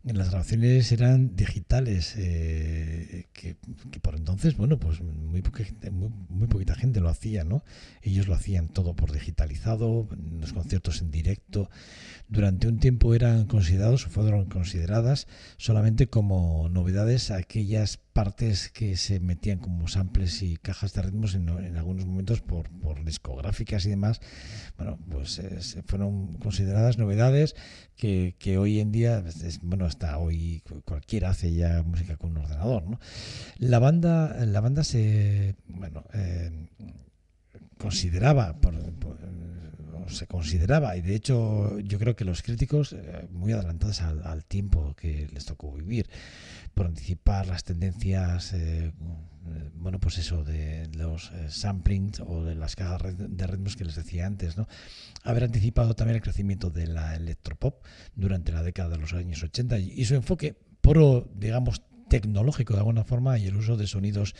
Las 0.04 0.30
grabaciones 0.32 0.92
eran 0.92 1.36
digitales, 1.36 2.16
eh, 2.18 3.28
que, 3.34 3.56
por 4.02 4.16
entonces, 4.16 4.58
bueno, 4.58 4.80
pues 4.80 5.00
muy, 5.00 5.44
muy, 5.92 6.10
muy 6.30 6.48
poquita 6.48 6.74
gente 6.74 7.00
lo 7.00 7.10
hacía, 7.10 7.44
¿no? 7.44 7.64
Ellos 8.02 8.28
lo 8.28 8.34
hacían 8.34 8.70
todo 8.70 8.96
por 8.96 9.12
digitalizado, 9.12 10.10
los 10.40 10.54
conciertos 10.54 11.04
en 11.04 11.12
directo. 11.12 11.70
Durante 12.28 12.68
un 12.68 12.80
tiempo 12.80 13.14
eran 13.14 13.46
considerados, 13.46 14.06
fueron 14.06 14.46
consideradas 14.46 15.28
solamente 15.58 16.08
como 16.08 16.68
novedades 16.70 17.30
aquellas 17.30 17.98
partes 18.14 18.70
que 18.70 18.98
se 18.98 19.20
metían 19.20 19.60
como 19.60 19.88
samples 19.88 20.42
y 20.42 20.58
cajas 20.58 20.94
de 20.94 21.02
ritmos 21.02 21.36
en, 21.36 21.48
en 21.50 21.78
algunos 21.78 22.06
momentos 22.06 22.42
por, 22.42 22.70
por 22.70 23.04
discográficas 23.06 23.86
y 23.86 23.90
demás. 23.90 24.20
Bueno, 24.78 24.98
pues 25.10 25.40
eh, 25.40 25.60
fueron 25.86 26.34
consideradas 26.38 26.98
novedades 26.98 27.56
que, 27.96 28.36
que 28.40 28.58
hoy 28.58 28.80
en 28.80 28.92
día, 28.92 29.24
es- 29.28 29.60
bueno, 29.62 29.86
hasta 29.86 30.18
hoy 30.18 30.62
cu- 30.68 30.82
cualquiera 30.82 31.30
hace 31.30 31.54
ya 31.54 31.84
música 31.84 32.18
con 32.18 32.32
un 32.32 32.38
ordenador, 32.38 32.84
¿no? 32.90 33.00
La 33.58 33.80
banda, 33.80 34.46
la 34.46 34.60
banda 34.62 34.84
se, 34.84 35.56
bueno, 35.68 36.04
eh, 36.14 36.68
consideraba, 37.78 38.54
por- 38.60 38.76
se 40.08 40.28
consideraba, 40.28 40.98
y 40.98 41.02
de 41.02 41.16
hecho 41.16 41.80
yo 41.80 41.98
creo 41.98 42.18
que 42.18 42.26
los 42.26 42.42
críticos, 42.42 42.92
eh, 42.92 43.28
muy 43.32 43.54
adelantados 43.54 44.02
al 44.02 44.44
tiempo 44.44 44.94
que 44.98 45.30
les 45.32 45.46
tocó 45.46 45.72
vivir, 45.72 46.10
por 46.74 46.86
anticipar 46.86 47.48
las 47.48 47.64
tendencias, 47.64 48.54
eh, 48.54 48.88
eh, 48.88 49.72
bueno, 49.76 50.00
pues 50.00 50.18
eso, 50.18 50.44
de 50.44 50.88
los 50.96 51.32
eh, 51.32 51.50
samplings 51.50 52.22
o 52.22 52.44
de 52.44 52.56
las 52.56 52.76
cajas 52.76 53.16
de 53.18 53.48
ritmos 53.48 53.76
que 53.76 53.86
les 53.86 53.96
decía 53.96 54.26
antes, 54.26 54.58
¿no? 54.58 54.68
Haber 55.24 55.44
anticipado 55.44 55.96
también 55.96 56.16
el 56.16 56.22
crecimiento 56.22 56.70
de 56.70 56.88
la 56.88 57.16
electropop 57.16 57.84
durante 58.16 58.52
la 58.52 58.64
década 58.64 58.90
de 58.90 58.98
los 58.98 59.14
años 59.14 59.44
80 59.44 59.80
y, 59.80 59.92
y 59.92 60.06
su 60.06 60.16
enfoque 60.16 60.56
pro, 60.82 61.30
digamos, 61.36 61.82
tecnológico 62.10 62.74
de 62.74 62.80
alguna 62.80 63.04
forma 63.06 63.38
y 63.38 63.48
el 63.48 63.56
uso 63.56 63.78
de 63.78 63.88
sonidos 63.88 64.36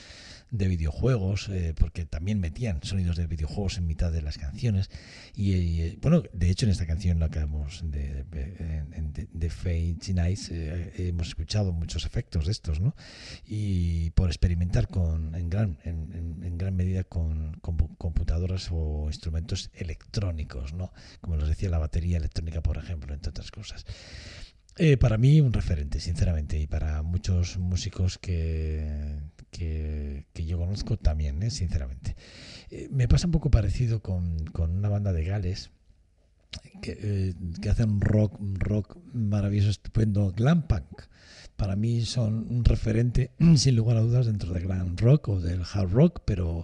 de 0.52 0.68
videojuegos, 0.68 1.48
eh, 1.50 1.74
porque 1.78 2.06
también 2.06 2.40
metían 2.42 2.84
sonidos 2.84 3.16
de 3.16 3.26
videojuegos 3.26 3.78
en 3.78 3.88
mitad 3.88 4.12
de 4.12 4.22
las 4.22 4.38
canciones. 4.38 4.90
Y, 5.34 5.82
eh, 5.82 5.98
bueno, 6.02 6.24
de 6.34 6.50
hecho, 6.50 6.66
en 6.66 6.72
esta 6.74 6.86
canción 6.86 7.20
la 7.20 7.30
que 7.30 7.40
hemos 7.40 7.82
de, 7.90 8.26
de, 8.26 9.28
de- 9.32 9.50
Fate 9.50 10.14
Nights 10.14 10.50
eh, 10.52 10.94
hemos 10.98 11.30
escuchado 11.30 11.72
muchos 11.72 12.06
efectos 12.06 12.46
de 12.46 12.52
estos, 12.52 12.80
¿no? 12.82 12.96
Y 13.48 14.10
por 14.12 14.28
experimentar 14.30 14.88
con, 14.90 15.36
en, 15.36 15.50
gran, 15.50 15.80
en- 15.86 16.42
en 16.44 16.58
gran 16.58 16.76
medida 16.76 17.04
con, 17.06 17.54
con 17.62 17.78
computadoras 17.98 18.68
o 18.72 19.06
instrumentos 19.08 19.70
electrónicos, 19.74 20.74
¿no? 20.74 20.92
Como 21.22 21.38
les 21.38 21.48
decía, 21.48 21.70
la 21.70 21.78
batería 21.78 22.18
electrónica, 22.18 22.62
por 22.62 22.78
ejemplo, 22.78 23.14
entre 23.14 23.30
otras 23.30 23.52
cosas. 23.52 23.86
Eh, 24.78 24.96
para 24.98 25.18
mí 25.18 25.42
un 25.42 25.52
referente, 25.54 26.00
sinceramente, 26.00 26.58
y 26.58 26.66
para 26.66 27.02
muchos 27.04 27.58
músicos 27.58 28.18
que, 28.18 29.20
que, 29.52 30.01
que 30.34 30.46
yo 30.46 30.58
conozco 30.58 30.98
también, 30.98 31.42
eh, 31.44 31.52
sinceramente. 31.52 32.16
Eh, 32.70 32.88
me 32.92 33.08
pasa 33.08 33.28
un 33.28 33.32
poco 33.32 33.52
parecido 33.52 34.02
con, 34.02 34.46
con 34.48 34.72
una 34.78 34.90
banda 34.90 35.14
de 35.14 35.24
Gales 35.24 35.72
que, 36.82 36.98
eh, 37.02 37.34
que 37.62 37.70
hacen 37.70 38.02
rock, 38.02 38.40
rock 38.60 38.98
maravilloso, 39.14 39.70
estupendo, 39.70 40.32
glam 40.32 40.68
punk. 40.68 41.04
Para 41.56 41.76
mí 41.76 42.06
son 42.06 42.48
un 42.50 42.66
referente, 42.66 43.32
sin 43.56 43.76
lugar 43.76 43.98
a 43.98 44.02
dudas, 44.02 44.26
dentro 44.26 44.54
del 44.54 44.64
glam 44.64 44.98
rock 44.98 45.30
o 45.30 45.40
del 45.40 45.62
hard 45.62 45.92
rock, 45.92 46.22
pero 46.26 46.64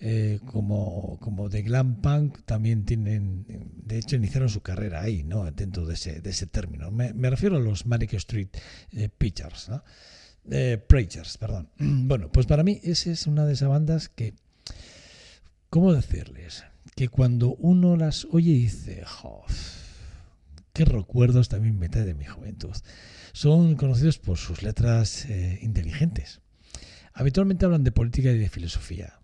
eh, 0.00 0.40
como, 0.44 1.18
como 1.20 1.48
de 1.48 1.62
glam 1.62 2.02
punk 2.02 2.44
también 2.44 2.84
tienen, 2.84 3.46
de 3.46 3.98
hecho 3.98 4.16
iniciaron 4.16 4.48
su 4.48 4.60
carrera 4.60 5.02
ahí, 5.02 5.22
¿no? 5.22 5.50
dentro 5.50 5.86
de 5.86 5.94
ese, 5.94 6.20
de 6.20 6.30
ese 6.30 6.46
término. 6.46 6.90
Me, 6.90 7.14
me 7.14 7.30
refiero 7.30 7.56
a 7.56 7.60
los 7.60 7.86
Manic 7.86 8.12
Street 8.14 8.48
eh, 8.92 9.08
Preachers, 9.08 9.70
¿no? 9.70 9.82
Eh, 10.50 10.78
Preachers, 10.86 11.38
perdón. 11.38 11.70
Bueno, 11.78 12.30
pues 12.30 12.46
para 12.46 12.62
mí 12.62 12.80
esa 12.82 13.10
es 13.10 13.26
una 13.26 13.46
de 13.46 13.54
esas 13.54 13.68
bandas 13.68 14.08
que, 14.08 14.34
¿cómo 15.70 15.92
decirles? 15.92 16.64
Que 16.96 17.08
cuando 17.08 17.54
uno 17.56 17.96
las 17.96 18.26
oye 18.30 18.52
dice, 18.52 19.02
"Jo, 19.04 19.44
qué 20.72 20.84
recuerdos 20.84 21.48
también 21.48 21.78
me 21.78 21.88
trae 21.88 22.04
de 22.04 22.14
mi 22.14 22.24
juventud. 22.24 22.74
Son 23.32 23.76
conocidos 23.76 24.18
por 24.18 24.36
sus 24.36 24.62
letras 24.62 25.24
eh, 25.26 25.58
inteligentes. 25.62 26.40
Habitualmente 27.14 27.64
hablan 27.64 27.84
de 27.84 27.92
política 27.92 28.30
y 28.30 28.38
de 28.38 28.48
filosofía. 28.48 29.20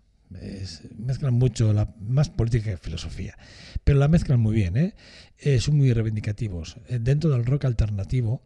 Mezclan 0.97 1.33
mucho, 1.33 1.73
la, 1.73 1.93
más 1.99 2.29
política 2.29 2.71
que 2.71 2.77
filosofía, 2.77 3.37
pero 3.83 3.99
la 3.99 4.07
mezclan 4.07 4.39
muy 4.39 4.55
bien, 4.55 4.77
¿eh? 4.77 4.95
Eh, 5.37 5.59
son 5.59 5.75
muy 5.75 5.91
reivindicativos. 5.91 6.77
Eh, 6.87 6.99
dentro 7.01 7.31
del 7.31 7.45
rock 7.45 7.65
alternativo, 7.65 8.41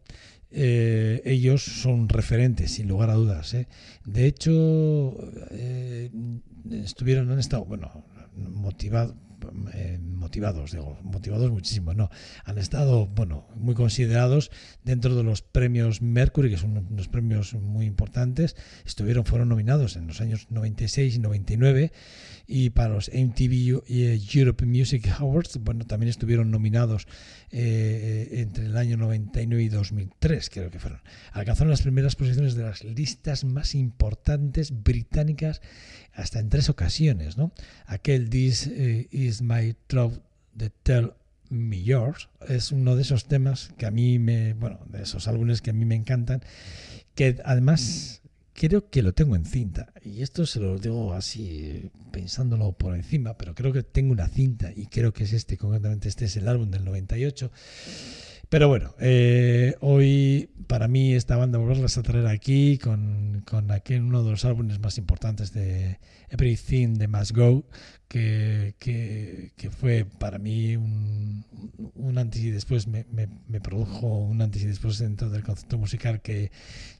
eh, 0.50 1.22
ellos 1.24 1.62
son 1.62 2.08
referentes, 2.08 2.72
sin 2.72 2.88
lugar 2.88 3.10
a 3.10 3.14
dudas. 3.14 3.54
¿eh? 3.54 3.68
De 4.04 4.26
hecho, 4.26 5.16
eh, 5.50 6.10
estuvieron, 6.70 7.30
han 7.30 7.38
estado, 7.38 7.64
bueno, 7.64 8.04
motivado, 8.36 9.16
eh, 9.74 9.98
motivados, 10.02 10.72
digo, 10.72 10.98
motivados 11.02 11.50
muchísimo, 11.50 11.94
no, 11.94 12.10
han 12.44 12.58
estado, 12.58 13.06
bueno, 13.06 13.46
muy 13.54 13.74
considerados 13.74 14.50
dentro 14.84 15.14
de 15.14 15.22
los 15.22 15.42
premios 15.42 16.02
Mercury, 16.02 16.50
que 16.50 16.56
son 16.56 16.76
unos 16.76 17.08
premios 17.08 17.54
muy 17.54 17.86
importantes, 17.86 18.56
estuvieron, 18.84 19.24
fueron 19.24 19.48
nominados 19.48 19.96
en 19.96 20.06
los 20.06 20.20
años 20.20 20.46
96 20.50 21.16
y 21.16 21.18
99 21.18 21.92
y 22.46 22.70
para 22.70 22.94
los 22.94 23.10
MTV 23.12 23.82
eh, 23.88 24.20
Europe 24.32 24.64
Music 24.66 25.08
Awards, 25.18 25.58
bueno, 25.62 25.84
también 25.84 26.10
estuvieron 26.10 26.50
nominados 26.50 27.06
eh, 27.50 28.28
entre 28.32 28.66
el 28.66 28.76
año 28.76 28.96
99 28.96 29.64
y 29.64 29.68
2003, 29.68 30.50
creo 30.50 30.70
que 30.70 30.78
fueron. 30.78 31.00
Alcanzaron 31.32 31.70
las 31.70 31.82
primeras 31.82 32.14
posiciones 32.14 32.54
de 32.54 32.62
las 32.62 32.84
listas 32.84 33.44
más 33.44 33.74
importantes 33.74 34.82
británicas 34.82 35.60
hasta 36.12 36.38
en 36.38 36.48
tres 36.48 36.68
ocasiones, 36.68 37.36
¿no? 37.36 37.52
Aquel 37.86 38.30
This 38.30 38.68
eh, 38.68 39.08
is 39.10 39.42
my 39.42 39.74
throat 39.88 40.14
de 40.54 40.70
Tell 40.70 41.12
Me 41.50 41.82
Yours 41.82 42.28
es 42.48 42.72
uno 42.72 42.96
de 42.96 43.02
esos 43.02 43.26
temas 43.26 43.70
que 43.76 43.86
a 43.86 43.90
mí 43.90 44.18
me, 44.18 44.54
bueno, 44.54 44.80
de 44.88 45.02
esos 45.02 45.28
álbumes 45.28 45.62
que 45.62 45.70
a 45.70 45.72
mí 45.72 45.84
me 45.84 45.94
encantan, 45.94 46.42
que 47.14 47.38
además 47.44 48.22
creo 48.56 48.88
que 48.90 49.02
lo 49.02 49.12
tengo 49.12 49.36
en 49.36 49.44
cinta. 49.44 49.92
Y 50.02 50.22
esto 50.22 50.46
se 50.46 50.58
lo 50.60 50.78
digo 50.78 51.12
así, 51.12 51.90
pensándolo 52.10 52.72
por 52.72 52.94
encima, 52.94 53.36
pero 53.36 53.54
creo 53.54 53.72
que 53.72 53.82
tengo 53.82 54.12
una 54.12 54.28
cinta 54.28 54.72
y 54.74 54.86
creo 54.86 55.12
que 55.12 55.24
es 55.24 55.32
este, 55.32 55.56
concretamente 55.56 56.08
este 56.08 56.24
es 56.24 56.36
el 56.36 56.48
álbum 56.48 56.70
del 56.70 56.84
98. 56.84 57.52
Pero 58.48 58.68
bueno, 58.68 58.94
eh, 59.00 59.74
hoy 59.80 60.50
para 60.68 60.88
mí 60.88 61.14
esta 61.14 61.36
banda 61.36 61.58
volverlas 61.58 61.98
a 61.98 62.02
traer 62.02 62.28
aquí 62.28 62.78
con, 62.78 63.42
con 63.44 63.70
aquel 63.72 64.02
uno 64.02 64.22
de 64.22 64.30
los 64.30 64.44
álbumes 64.44 64.80
más 64.80 64.98
importantes 64.98 65.52
de 65.52 65.98
Everything 66.30 66.94
de 66.94 67.08
Must 67.08 67.32
Go, 67.32 67.64
que, 68.08 68.74
que, 68.78 69.52
que 69.56 69.70
fue 69.70 70.04
para 70.04 70.38
mí 70.38 70.76
un, 70.76 71.44
un 71.94 72.18
antes 72.18 72.42
y 72.42 72.50
después, 72.50 72.86
me, 72.86 73.04
me, 73.10 73.28
me 73.48 73.60
produjo 73.60 74.06
un 74.06 74.40
antes 74.42 74.62
y 74.62 74.66
después 74.66 74.98
dentro 74.98 75.28
del 75.30 75.42
concepto 75.42 75.78
musical 75.78 76.22
que 76.22 76.50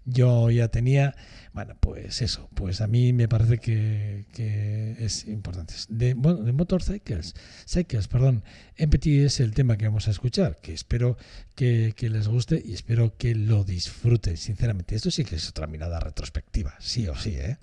yo 0.05 0.51
ya 0.51 0.69
tenía. 0.69 1.15
Bueno, 1.53 1.75
pues 1.81 2.23
eso, 2.23 2.49
pues 2.55 2.81
a 2.81 2.87
mí 2.87 3.13
me 3.13 3.29
parece 3.29 3.59
que, 3.59 4.27
que 4.33 4.97
es 4.99 5.27
importante. 5.27 5.75
De, 5.89 6.15
bueno, 6.15 6.43
de 6.43 6.53
Motorcycles, 6.53 7.35
Cycles, 7.67 8.09
perdón, 8.09 8.43
Empathy 8.77 9.21
es 9.21 9.41
el 9.41 9.55
tema 9.55 9.77
que 9.77 9.87
vamos 9.87 10.09
a 10.09 10.11
escuchar, 10.11 10.59
que 10.61 10.75
espero 10.75 11.17
que, 11.55 11.95
que 11.97 12.11
les 12.11 12.29
guste 12.29 12.63
y 12.65 12.75
espero 12.75 13.17
que 13.17 13.35
lo 13.35 13.65
disfruten, 13.65 14.37
sinceramente. 14.37 14.97
Esto 14.97 15.11
sí 15.11 15.25
que 15.25 15.37
es 15.37 15.49
otra 15.49 15.67
mirada 15.67 16.01
retrospectiva, 16.01 16.75
sí 16.81 17.07
o 17.09 17.17
sí, 17.17 17.37
¿eh? 17.37 17.57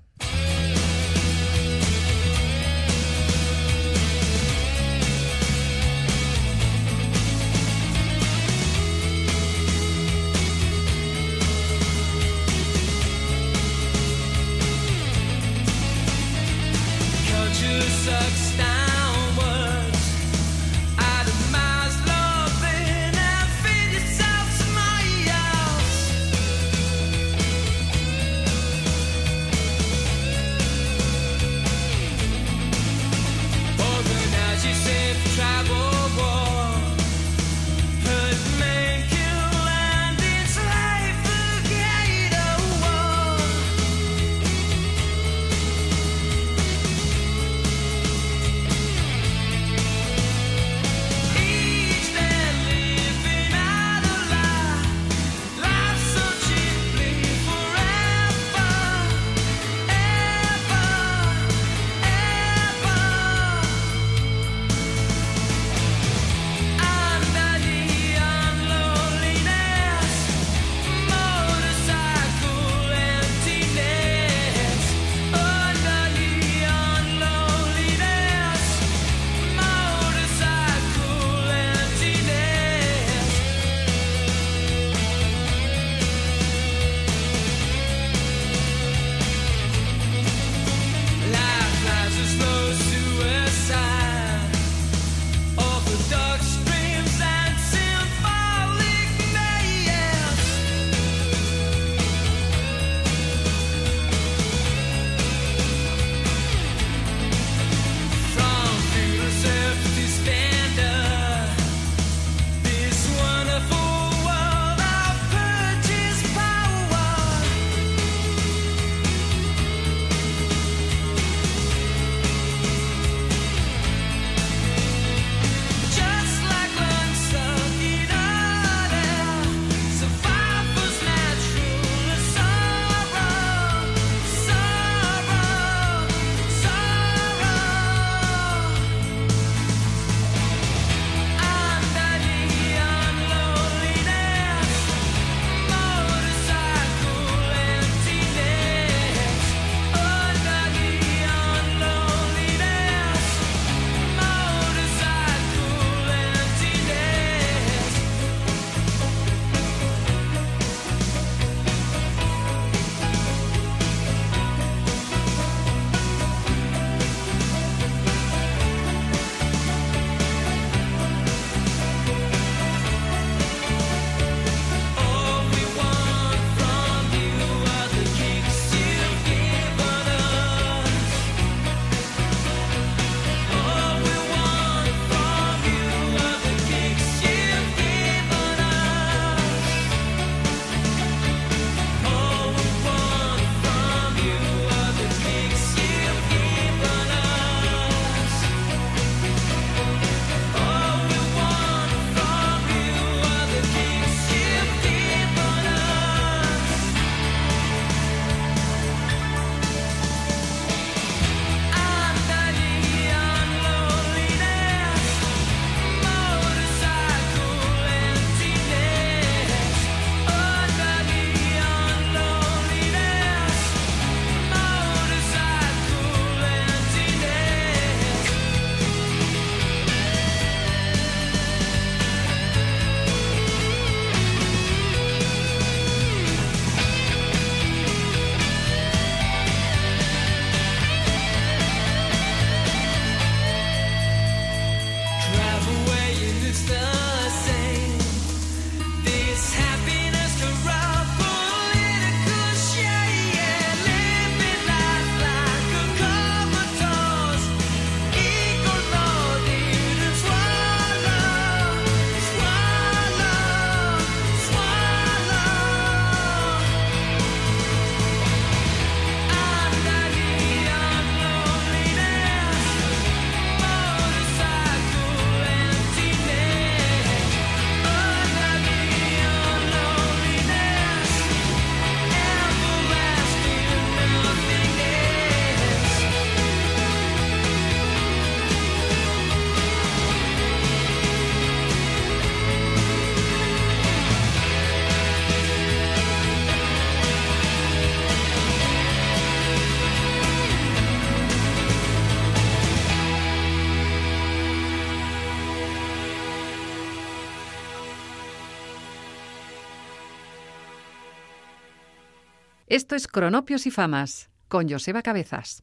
Esto 312.73 312.95
es 312.95 313.05
Cronopios 313.07 313.67
y 313.67 313.69
Famas, 313.71 314.31
con 314.47 314.67
Joseba 314.67 315.03
Cabezas. 315.03 315.62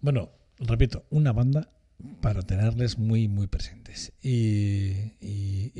Bueno, 0.00 0.32
repito, 0.58 1.06
una 1.10 1.32
banda 1.32 1.70
para 2.20 2.42
tenerles 2.42 2.98
muy, 2.98 3.28
muy 3.28 3.46
presentes. 3.46 4.12
Y, 4.20 5.12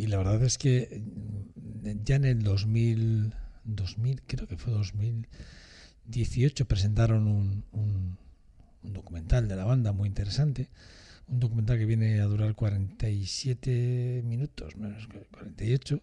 la 0.06 0.16
verdad 0.18 0.40
es 0.44 0.56
que 0.56 1.02
ya 2.04 2.14
en 2.14 2.26
el 2.26 2.44
2000, 2.44 3.34
2000 3.64 4.22
creo 4.22 4.46
que 4.46 4.56
fue 4.56 4.72
2018, 4.72 6.68
presentaron 6.68 7.26
un, 7.26 7.64
un- 7.72 8.18
un 8.84 8.92
documental 8.92 9.48
de 9.48 9.56
la 9.56 9.64
banda 9.64 9.90
muy 9.90 10.06
interesante. 10.06 10.70
Un 11.26 11.40
documental 11.40 11.76
que 11.76 11.86
viene 11.86 12.20
a 12.20 12.26
durar 12.26 12.54
47 12.54 14.22
minutos, 14.24 14.76
menos 14.76 15.08
que 15.08 15.18
48. 15.32 16.00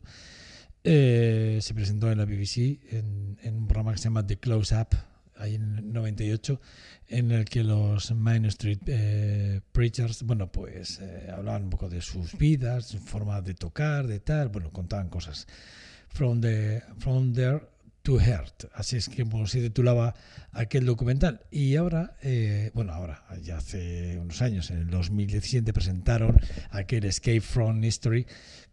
Eh, 0.87 1.57
se 1.63 1.73
presentó 1.73 2.11
en 2.11 2.19
la 2.19 2.25
BBC 2.25 2.79
en, 2.91 3.39
en 3.41 3.54
programa 3.75 3.91
que 3.91 3.97
se 3.97 4.05
llama 4.05 4.25
The 4.25 4.37
Close 4.37 4.73
Up, 4.73 4.95
ahí 5.35 5.55
en 5.55 5.79
el 5.79 5.91
98, 5.91 6.61
en 7.09 7.31
el 7.31 7.43
que 7.43 7.61
los 7.61 8.09
Main 8.13 8.45
Street 8.45 8.79
eh, 8.85 9.59
Preachers, 9.73 10.23
bueno, 10.23 10.49
pues 10.49 11.01
eh, 11.01 11.29
hablaban 11.29 11.63
un 11.63 11.69
poco 11.71 11.89
de 11.89 11.99
sus 11.99 12.37
vidas, 12.37 12.85
su 12.85 12.99
forma 12.99 13.41
de 13.41 13.53
tocar, 13.53 14.07
de 14.07 14.21
tal, 14.21 14.47
bueno, 14.47 14.71
contaban 14.71 15.09
cosas. 15.09 15.45
From, 16.07 16.39
the, 16.39 16.83
from 16.99 17.33
there 17.33 17.63
to 18.03 18.17
heart, 18.17 18.63
así 18.75 18.95
es 18.95 19.09
que 19.09 19.25
como 19.25 19.45
se 19.45 19.59
titulaba 19.59 20.15
aquel 20.53 20.85
documental. 20.85 21.41
Y 21.51 21.75
ahora, 21.75 22.15
eh, 22.21 22.71
bueno, 22.75 22.93
ahora, 22.93 23.25
ya 23.41 23.57
hace 23.57 24.17
unos 24.17 24.41
años, 24.41 24.71
en 24.71 24.77
el 24.77 24.89
2017 24.89 25.73
presentaron 25.73 26.39
aquel 26.69 27.03
Escape 27.03 27.41
from 27.41 27.83
History, 27.83 28.25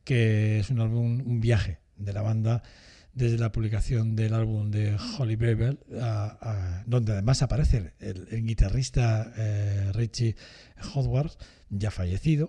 que 0.04 0.60
es 0.60 0.70
un 0.70 0.78
álbum, 0.78 1.20
un 1.26 1.40
viaje 1.40 1.80
de 1.96 2.12
la 2.12 2.22
banda 2.22 2.62
desde 3.14 3.38
la 3.38 3.52
publicación 3.52 4.16
del 4.16 4.34
álbum 4.34 4.70
de 4.70 4.96
Holly 5.18 5.36
a- 6.00 6.82
donde 6.86 7.12
además 7.12 7.42
aparece 7.42 7.92
el, 8.00 8.26
guitarrista 8.46 9.32
eh, 9.36 9.90
Richie 9.94 10.36
Howard, 10.94 11.30
ya 11.70 11.90
fallecido, 11.90 12.48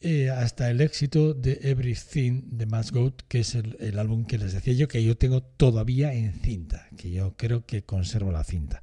eh, 0.00 0.30
hasta 0.30 0.70
el 0.70 0.80
éxito 0.82 1.32
de 1.32 1.58
Everything 1.62 2.42
de 2.58 2.66
Mass 2.66 2.92
Goat, 2.92 3.22
que 3.28 3.40
es 3.40 3.54
el, 3.54 3.76
el 3.80 3.98
álbum 3.98 4.26
que 4.26 4.38
les 4.38 4.52
decía 4.52 4.74
yo 4.74 4.88
que 4.88 5.02
yo 5.02 5.16
tengo 5.16 5.42
todavía 5.42 6.12
en 6.12 6.34
cinta, 6.34 6.86
que 6.96 7.10
yo 7.10 7.34
creo 7.36 7.64
que 7.64 7.84
conservo 7.84 8.30
la 8.30 8.44
cinta. 8.44 8.82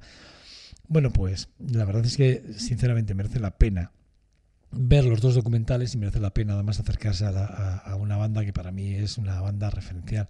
Bueno, 0.88 1.12
pues 1.12 1.48
la 1.58 1.84
verdad 1.84 2.04
es 2.04 2.16
que 2.16 2.42
sinceramente 2.58 3.14
merece 3.14 3.38
la 3.40 3.56
pena 3.56 3.92
ver 4.76 5.04
los 5.04 5.20
dos 5.20 5.36
documentales 5.36 5.94
y 5.94 5.98
merece 5.98 6.18
la 6.18 6.34
pena 6.34 6.54
además 6.54 6.80
acercarse 6.80 7.24
a- 7.24 7.76
a 7.78 7.94
una 7.96 8.16
banda 8.16 8.44
que 8.44 8.52
para 8.52 8.72
mí 8.72 8.92
es 8.94 9.16
una 9.18 9.40
banda 9.40 9.70
referencial 9.70 10.26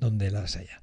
donde 0.00 0.30
las 0.30 0.56
haya. 0.56 0.82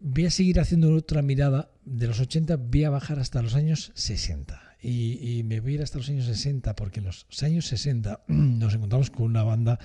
Voy 0.00 0.26
a 0.26 0.30
seguir 0.30 0.60
haciendo 0.60 0.94
otra 0.94 1.22
mirada 1.22 1.70
de 1.84 2.06
los 2.06 2.20
80, 2.20 2.56
voy 2.56 2.84
a 2.84 2.90
bajar 2.90 3.18
hasta 3.18 3.42
los 3.42 3.54
años 3.54 3.92
60. 3.94 4.62
Y, 4.82 5.42
me 5.44 5.58
voy 5.60 5.72
a 5.72 5.74
ir 5.76 5.82
hasta 5.82 5.98
los 5.98 6.08
años 6.08 6.26
60 6.26 6.76
porque 6.76 7.00
en 7.00 7.06
los 7.06 7.26
años 7.42 7.66
60 7.66 8.22
nos 8.28 8.74
encontramos 8.74 9.10
con 9.10 9.26
una 9.26 9.42
banda 9.42 9.80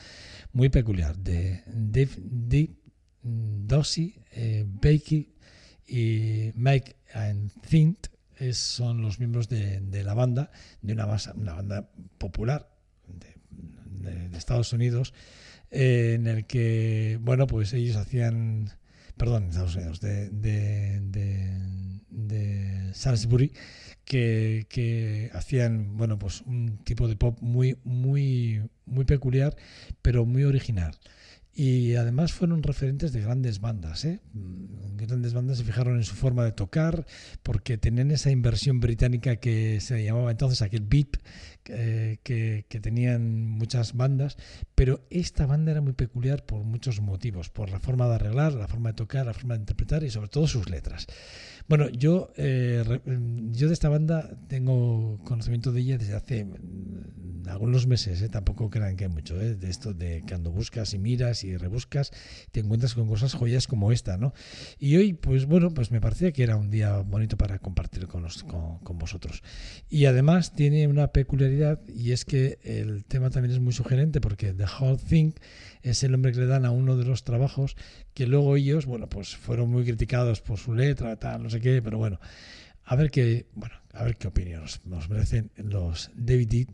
muy 0.53 0.69
peculiar 0.69 1.17
de 1.17 1.63
Dave, 1.65 2.11
Dave 2.19 2.75
Dossie, 3.23 4.21
eh, 4.31 4.65
Bakey 4.67 5.33
y 5.87 6.51
Mike 6.55 6.95
and 7.13 7.51
Thint 7.67 8.07
es- 8.37 8.57
son 8.57 9.01
los 9.01 9.17
miembros 9.19 9.47
de, 9.49 10.03
la 10.03 10.13
banda, 10.13 10.51
de 10.81 10.93
una, 10.93 11.05
banda 11.05 11.89
popular 12.17 12.69
de- 13.07 14.29
de 14.29 14.37
Estados 14.37 14.71
Unidos, 14.73 15.13
en 15.71 16.27
el 16.27 16.45
que, 16.45 17.17
bueno, 17.21 17.47
pues 17.47 17.73
ellos 17.73 17.95
hacían, 17.95 18.69
perdón, 19.17 19.45
Estados 19.49 19.75
Unidos, 19.75 20.01
de, 20.01 20.29
de, 20.29 20.99
de, 21.01 22.01
de 22.09 22.93
Salisbury, 22.93 23.53
que, 24.05 24.65
que 24.69 25.29
hacían, 25.33 25.97
bueno, 25.97 26.19
pues 26.19 26.41
un 26.41 26.77
tipo 26.83 27.07
de 27.07 27.15
pop 27.15 27.37
muy, 27.41 27.77
muy, 27.83 28.61
muy 28.85 29.05
peculiar, 29.05 29.55
pero 30.01 30.25
muy 30.25 30.43
original. 30.43 30.93
Y 31.53 31.95
además 31.95 32.31
fueron 32.31 32.63
referentes 32.63 33.11
de 33.11 33.21
grandes 33.21 33.59
bandas, 33.59 34.05
¿eh? 34.05 34.21
Mm, 34.33 34.81
Grandes 35.01 35.33
bandas 35.33 35.57
se 35.57 35.63
fijaron 35.63 35.97
en 35.97 36.03
su 36.03 36.13
forma 36.13 36.45
de 36.45 36.51
tocar, 36.51 37.07
porque 37.41 37.77
tenían 37.77 38.11
esa 38.11 38.29
inversión 38.29 38.79
británica 38.79 39.37
que 39.37 39.81
se 39.81 40.03
llamaba 40.03 40.29
entonces 40.29 40.61
aquel 40.61 40.83
beat, 40.83 41.17
eh, 41.65 42.19
que, 42.23 42.65
que 42.69 42.79
tenían 42.79 43.47
muchas 43.47 43.93
bandas, 43.93 44.37
pero 44.75 45.05
esta 45.09 45.47
banda 45.47 45.71
era 45.71 45.81
muy 45.81 45.93
peculiar 45.93 46.45
por 46.45 46.63
muchos 46.63 47.01
motivos, 47.01 47.49
por 47.49 47.71
la 47.71 47.79
forma 47.79 48.07
de 48.07 48.15
arreglar, 48.15 48.53
la 48.53 48.67
forma 48.67 48.89
de 48.89 48.95
tocar, 48.95 49.25
la 49.25 49.33
forma 49.33 49.55
de 49.55 49.61
interpretar 49.61 50.03
y 50.03 50.11
sobre 50.11 50.29
todo 50.29 50.47
sus 50.47 50.69
letras. 50.69 51.07
Bueno, 51.71 51.87
yo, 51.87 52.33
eh, 52.35 52.83
re- 52.85 53.01
yo 53.53 53.67
de 53.69 53.73
esta 53.73 53.87
banda 53.87 54.29
tengo 54.49 55.17
conocimiento 55.23 55.71
de 55.71 55.79
ella 55.79 55.97
desde 55.97 56.15
hace 56.15 56.43
mm, 56.43 57.47
algunos 57.47 57.87
meses, 57.87 58.21
¿eh? 58.21 58.27
tampoco 58.27 58.69
crean 58.69 58.97
que 58.97 59.05
hay 59.05 59.09
mucho, 59.09 59.39
¿eh? 59.39 59.55
de 59.55 59.69
esto 59.69 59.93
de 59.93 60.21
cuando 60.27 60.51
buscas 60.51 60.93
y 60.93 60.99
miras 60.99 61.45
y 61.45 61.55
rebuscas, 61.55 62.11
te 62.51 62.59
encuentras 62.59 62.93
con 62.93 63.07
cosas 63.07 63.33
joyas 63.35 63.67
como 63.67 63.93
esta, 63.93 64.17
¿no? 64.17 64.33
Y 64.79 64.97
hoy, 64.97 65.13
pues 65.13 65.45
bueno, 65.45 65.73
pues 65.73 65.91
me 65.91 66.01
parecía 66.01 66.33
que 66.33 66.43
era 66.43 66.57
un 66.57 66.71
día 66.71 66.97
bonito 66.97 67.37
para 67.37 67.57
compartir 67.59 68.05
con, 68.07 68.23
los- 68.23 68.43
con, 68.43 68.79
con 68.79 68.97
vosotros. 68.97 69.41
Y 69.89 70.07
además 70.07 70.53
tiene 70.53 70.87
una 70.89 71.07
peculiaridad 71.13 71.79
y 71.87 72.11
es 72.11 72.25
que 72.25 72.59
el 72.63 73.05
tema 73.05 73.29
también 73.29 73.53
es 73.53 73.61
muy 73.61 73.71
sugerente 73.71 74.19
porque 74.19 74.51
The 74.53 74.65
Whole 74.65 74.97
Thing 74.97 75.31
es 75.83 76.03
el 76.03 76.11
nombre 76.11 76.31
que 76.31 76.39
le 76.39 76.47
dan 76.47 76.65
a 76.65 76.71
uno 76.71 76.97
de 76.97 77.05
los 77.05 77.23
trabajos 77.23 77.75
que 78.13 78.27
luego 78.27 78.55
ellos, 78.55 78.85
bueno, 78.85 79.07
pues 79.09 79.35
fueron 79.35 79.69
muy 79.69 79.83
criticados 79.83 80.41
por 80.41 80.57
su 80.57 80.73
letra, 80.73 81.15
tal, 81.17 81.43
no 81.43 81.49
sé 81.49 81.59
qué, 81.59 81.81
pero 81.81 81.97
bueno, 81.97 82.19
a 82.83 82.95
ver 82.95 83.11
qué, 83.11 83.47
bueno, 83.53 83.75
a 83.93 84.03
ver 84.03 84.17
qué 84.17 84.27
opinión 84.27 84.63
nos, 84.85 85.09
merecen 85.09 85.51
los 85.55 86.11
David 86.15 86.49
Deed, 86.49 86.67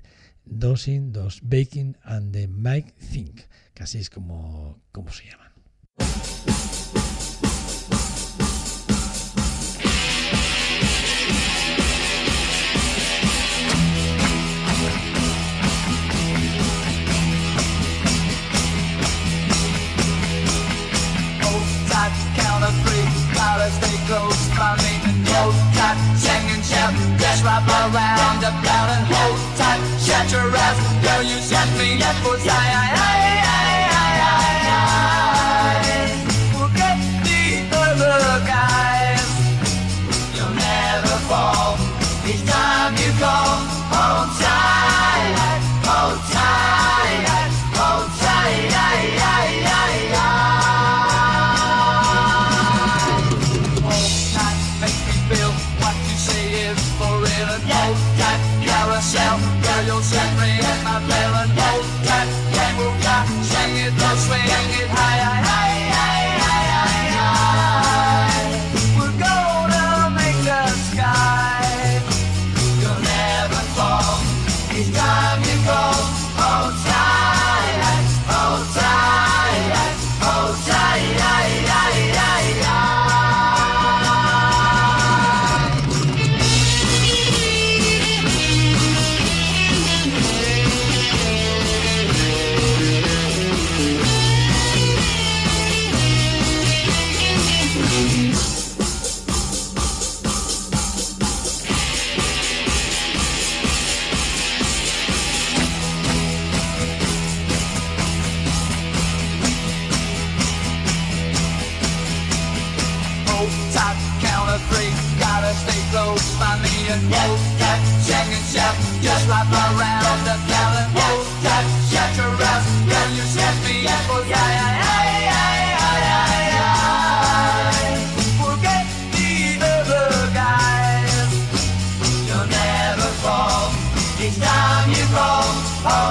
Dosing, 0.45 1.11
los 1.13 1.41
Baking 1.41 1.97
and 2.03 2.33
the 2.33 2.47
Mike 2.47 2.93
Think, 3.11 3.41
que 3.73 3.83
así 3.83 3.97
es 3.99 4.09
como, 4.09 4.81
como 4.91 5.11
se 5.11 5.25
llaman. 5.25 6.66
Gotta 23.67 23.85
stay 23.85 23.97
close 24.07 24.47
by 24.55 24.77
me. 24.79 24.95
Hold 25.27 25.53
tight, 25.75 25.99
sing 26.15 26.51
and 26.55 26.63
shout. 26.63 26.93
Dash 27.19 27.43
right 27.43 27.59
around 27.67 28.39
the 28.39 28.47
about 28.47 28.89
and 28.95 29.05
hold 29.11 29.39
tight. 29.59 29.81
Shut 29.99 30.31
your 30.31 30.55
eyes, 30.55 30.77
girl, 31.03 31.23
you 31.23 31.37
set 31.41 31.67
me 31.77 32.01
up 32.01 32.15
I, 32.47 32.55
I, 32.55 32.87
I, 32.95 33.76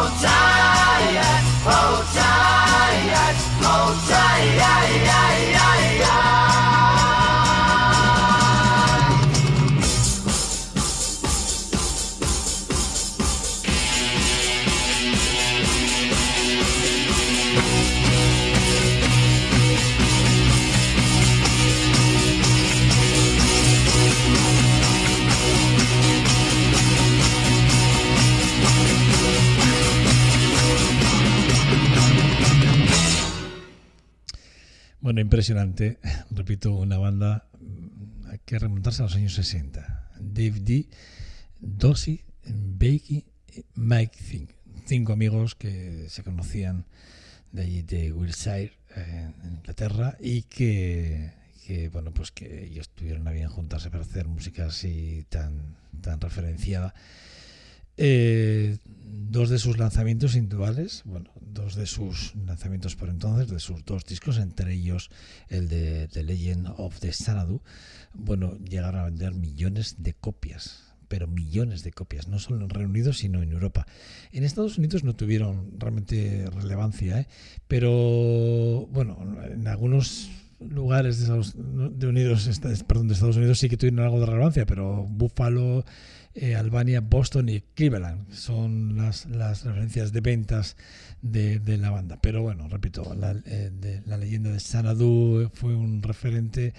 Hold 0.06 0.20
tight, 0.20 0.45
Impresionante. 35.20 35.98
Repito, 36.30 36.72
una 36.72 36.98
banda 36.98 37.48
mm, 37.60 38.30
hay 38.30 38.40
que 38.44 38.58
remontarse 38.58 39.02
a 39.02 39.06
los 39.06 39.16
años 39.16 39.34
60. 39.34 40.10
Dave 40.20 40.60
D, 40.60 40.88
Dossie, 41.60 42.24
Bakey, 42.46 43.24
Mike 43.74 44.18
Think. 44.30 44.50
Cinco 44.86 45.12
amigos 45.12 45.54
que 45.54 46.06
se 46.08 46.22
conocían 46.22 46.86
de 47.52 47.62
allí 47.62 47.82
de 47.82 48.12
Wiltshire, 48.12 48.72
en 48.94 49.34
Inglaterra, 49.56 50.16
y 50.20 50.42
que, 50.42 51.32
que, 51.66 51.88
bueno, 51.88 52.12
pues 52.12 52.30
que 52.30 52.64
ellos 52.64 52.88
tuvieron 52.90 53.26
a 53.26 53.32
bien 53.32 53.48
juntarse 53.48 53.90
para 53.90 54.04
hacer 54.04 54.28
música 54.28 54.66
así 54.66 55.26
tan, 55.28 55.76
tan 56.02 56.20
referenciada. 56.20 56.94
Eh, 57.96 58.78
dos 59.28 59.50
de 59.50 59.58
sus 59.58 59.78
lanzamientos 59.78 60.36
individuales, 60.36 61.02
bueno, 61.04 61.30
dos 61.40 61.74
de 61.74 61.86
sus 61.86 62.34
lanzamientos 62.46 62.96
por 62.96 63.08
entonces, 63.08 63.48
de 63.48 63.60
sus 63.60 63.84
dos 63.84 64.04
discos, 64.04 64.38
entre 64.38 64.74
ellos 64.74 65.10
el 65.48 65.68
de 65.68 66.08
The 66.08 66.22
Legend 66.22 66.68
of 66.76 67.00
the 67.00 67.12
Xanadu, 67.12 67.62
bueno, 68.14 68.58
llegaron 68.58 69.00
a 69.00 69.04
vender 69.04 69.34
millones 69.34 69.96
de 69.98 70.14
copias, 70.14 70.94
pero 71.08 71.26
millones 71.26 71.82
de 71.82 71.92
copias, 71.92 72.28
no 72.28 72.38
solo 72.38 72.64
en 72.64 72.70
Reino 72.70 72.90
Unido, 72.90 73.12
sino 73.12 73.42
en 73.42 73.52
Europa. 73.52 73.86
En 74.32 74.44
Estados 74.44 74.78
Unidos 74.78 75.04
no 75.04 75.14
tuvieron 75.14 75.78
realmente 75.78 76.48
relevancia, 76.50 77.20
¿eh? 77.20 77.28
pero 77.68 78.88
bueno, 78.92 79.18
en 79.50 79.66
algunos 79.68 80.30
lugares 80.60 81.18
de 81.18 81.24
Estados, 81.24 81.54
de 81.56 82.06
Unidos, 82.06 82.48
perdón, 82.86 83.08
de 83.08 83.14
Estados 83.14 83.36
Unidos 83.36 83.58
sí 83.58 83.68
que 83.68 83.76
tuvieron 83.76 84.00
algo 84.00 84.20
de 84.20 84.26
relevancia, 84.26 84.66
pero 84.66 85.04
Buffalo, 85.04 85.84
eh, 86.36 86.54
Albania, 86.54 87.00
Boston 87.00 87.48
y 87.48 87.60
Cleveland 87.74 88.30
son 88.32 88.96
las, 88.96 89.26
las 89.26 89.64
referencias 89.64 90.12
de 90.12 90.20
ventas 90.20 90.76
de, 91.22 91.58
de 91.58 91.78
la 91.78 91.90
banda. 91.90 92.18
Pero 92.20 92.42
bueno, 92.42 92.68
repito, 92.68 93.14
la, 93.14 93.32
eh, 93.46 93.70
de- 93.72 94.02
la 94.06 94.16
leyenda 94.18 94.50
de 94.50 94.60
Xanadu 94.60 95.50
fue 95.54 95.74
un 95.74 96.02
referente 96.02 96.74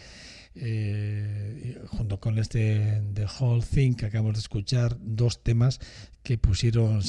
eh, 0.56 1.80
junto 1.88 2.20
con 2.20 2.38
este 2.40 3.02
The 3.14 3.26
Whole 3.40 3.64
Thing 3.64 3.94
que 3.94 4.06
acabamos 4.08 4.34
de 4.34 4.40
escuchar, 4.40 4.98
dos 5.00 5.44
temas 5.44 5.80
que 6.24 6.38
pusieron, 6.38 7.02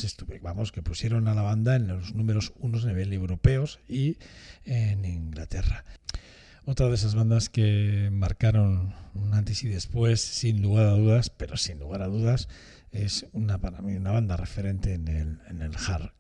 vamos, 0.43 0.71
que 0.73 0.83
pusieron 0.83 1.29
a 1.29 1.35
la 1.35 1.43
banda 1.43 1.77
en 1.77 1.89
los 1.89 2.15
números 2.15 2.53
unos 2.59 2.85
a 2.85 2.89
nivel 2.89 3.13
europeos 3.13 3.81
y 3.89 4.17
en 4.65 5.05
Inglaterra. 5.05 5.85
Otra 6.65 6.89
de 6.89 6.95
esas 6.95 7.15
bandas 7.15 7.49
que 7.49 8.11
marcaron 8.13 8.95
un 9.15 9.35
antes 9.35 9.65
y 9.65 9.69
después, 9.69 10.21
sin 10.21 10.63
lugar 10.63 10.87
a 10.87 10.91
dudas, 10.91 11.31
pero 11.31 11.57
sin 11.57 11.79
lugar 11.79 12.03
a 12.03 12.09
dudas, 12.09 12.49
es 12.93 13.27
una 13.33 13.59
para 13.59 13.81
mí 13.81 13.95
una 13.95 14.13
banda 14.13 14.37
referente 14.37 14.95
en 14.95 15.09
el, 15.09 15.39
en 15.49 15.63
el 15.63 15.73
hard 15.77 16.13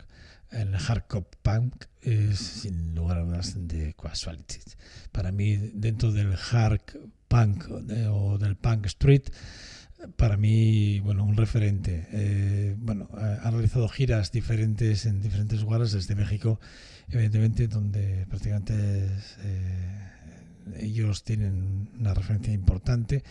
el 0.50 0.76
hardcore 0.76 1.26
punk 1.42 1.84
es 2.00 2.38
sin 2.38 2.94
lugar 2.94 3.18
a 3.18 3.24
dudas 3.24 3.54
de 3.56 3.94
Casualties. 3.94 4.76
Para 5.12 5.32
mí, 5.32 5.56
dentro 5.56 6.12
del 6.12 6.34
hard 6.34 6.80
punk 7.28 7.64
eh, 7.90 8.06
o 8.10 8.38
del 8.38 8.56
punk 8.56 8.86
street, 8.86 9.24
para 10.16 10.36
mí, 10.36 11.00
bueno, 11.00 11.24
un 11.24 11.36
referente. 11.36 12.06
Eh, 12.12 12.76
bueno, 12.78 13.08
ha 13.14 13.50
realizado 13.50 13.88
giras 13.88 14.30
diferentes 14.30 15.06
en 15.06 15.20
diferentes 15.20 15.60
lugares, 15.60 15.92
desde 15.92 16.14
México, 16.14 16.60
evidentemente, 17.08 17.66
donde 17.66 18.24
prácticamente 18.28 19.06
es, 19.06 19.36
eh, 19.42 20.07
ellos 20.76 21.24
tienen 21.24 21.90
una 21.98 22.14
referencia 22.14 22.52
importante, 22.52 23.22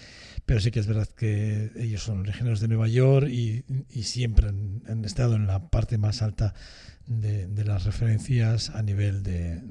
pero 0.46 0.60
sí 0.60 0.72
que 0.72 0.80
es 0.80 0.88
verdad 0.88 1.08
que 1.08 1.72
ellos 1.78 2.04
son 2.04 2.20
originarios 2.20 2.60
de 2.60 2.68
Nueva 2.68 2.88
York 2.88 3.28
y, 3.30 3.64
siempre 4.04 4.48
han, 4.48 5.04
estado 5.06 5.36
en 5.36 5.48
la 5.48 5.70
parte 5.70 5.98
más 5.98 6.22
alta 6.22 6.54
de, 7.06 7.64
las 7.66 7.86
referencias 7.86 8.70
a 8.70 8.82
nivel 8.84 9.24
de, 9.24 9.62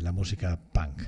la 0.00 0.12
música 0.12 0.60
punk. 0.72 1.02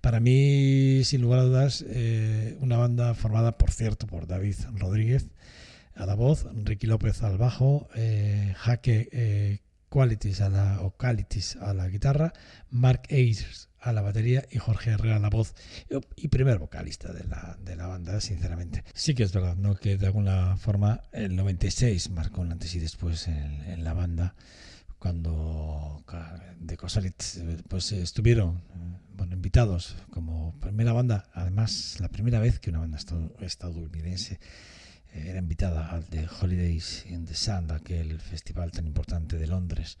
Para 0.00 0.18
mí, 0.18 1.02
sin 1.04 1.20
lugar 1.20 1.40
a 1.40 1.42
dudas, 1.44 1.84
eh, 1.86 2.56
una 2.60 2.78
banda 2.78 3.14
formada, 3.14 3.58
por 3.58 3.70
cierto, 3.70 4.06
por 4.06 4.26
David 4.26 4.56
Rodríguez 4.74 5.28
a 5.94 6.06
la 6.06 6.14
voz, 6.14 6.46
Ricky 6.64 6.86
López 6.86 7.22
al 7.22 7.38
bajo, 7.38 7.88
eh, 7.94 8.54
Jaque 8.56 9.08
eh, 9.12 9.58
Qualities 9.90 10.40
a 10.40 10.48
la, 10.48 10.80
o 10.80 10.92
Qualities 10.92 11.56
a 11.56 11.74
la 11.74 11.88
guitarra, 11.88 12.32
Mark 12.70 13.02
Ayers 13.10 13.69
a 13.80 13.92
la 13.92 14.02
batería 14.02 14.44
y 14.50 14.58
Jorge 14.58 14.90
Herrera 14.90 15.16
a 15.16 15.20
la 15.20 15.30
voz 15.30 15.54
y 16.16 16.28
primer 16.28 16.58
vocalista 16.58 17.12
de 17.12 17.24
la, 17.24 17.58
de 17.64 17.76
la 17.76 17.86
banda, 17.86 18.20
sinceramente. 18.20 18.84
Sí 18.94 19.14
que 19.14 19.22
es 19.22 19.32
verdad, 19.32 19.56
¿no? 19.56 19.74
Que 19.76 19.96
de 19.96 20.06
alguna 20.06 20.56
forma 20.56 21.02
el 21.12 21.34
96 21.36 22.10
marcó 22.10 22.42
un 22.42 22.52
antes 22.52 22.74
y 22.74 22.78
después 22.78 23.26
en, 23.28 23.62
en 23.64 23.84
la 23.84 23.92
banda 23.94 24.34
cuando 24.98 26.04
The 26.66 26.76
Cosalites 26.76 27.42
pues 27.68 27.90
estuvieron 27.92 28.62
bueno, 29.16 29.34
invitados 29.34 29.96
como 30.10 30.54
primera 30.60 30.92
banda, 30.92 31.28
además 31.32 31.96
la 32.00 32.08
primera 32.08 32.38
vez 32.38 32.58
que 32.58 32.70
una 32.70 32.80
banda 32.80 32.98
estad- 32.98 33.30
estadounidense 33.42 34.38
eh, 35.14 35.24
era 35.28 35.38
invitada 35.38 35.90
al 35.90 36.08
de 36.10 36.26
Holidays 36.28 37.06
in 37.06 37.24
the 37.24 37.34
Sun, 37.34 37.70
aquel 37.70 38.20
festival 38.20 38.70
tan 38.72 38.86
importante 38.86 39.36
de 39.38 39.46
Londres. 39.46 39.98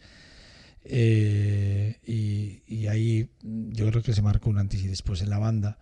Eh, 0.84 1.98
y, 2.06 2.86
ahí 2.86 3.28
yo 3.42 3.88
creo 3.90 4.02
que 4.02 4.12
se 4.14 4.22
marcó 4.22 4.50
un 4.50 4.58
antes 4.58 4.82
y 4.82 4.88
después 4.88 5.22
en 5.22 5.30
la 5.30 5.38
banda. 5.38 5.78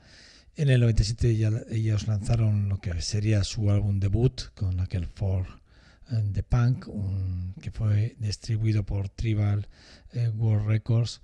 En 0.56 0.70
el 0.70 0.80
97 0.80 1.36
ya, 1.36 1.50
ellos 1.70 2.08
lanzaron 2.08 2.68
lo 2.68 2.80
que 2.80 3.00
sería 3.00 3.44
su 3.44 3.70
álbum 3.70 4.00
debut 4.00 4.42
con 4.54 4.80
aquel 4.80 5.06
For 5.06 5.46
the 6.32 6.42
Punk, 6.42 6.88
un- 6.88 7.54
que 7.60 7.70
fue 7.70 8.16
distribuido 8.18 8.84
por 8.84 9.08
Tribal 9.08 9.68
eh, 10.12 10.28
World 10.28 10.66
Records. 10.66 11.20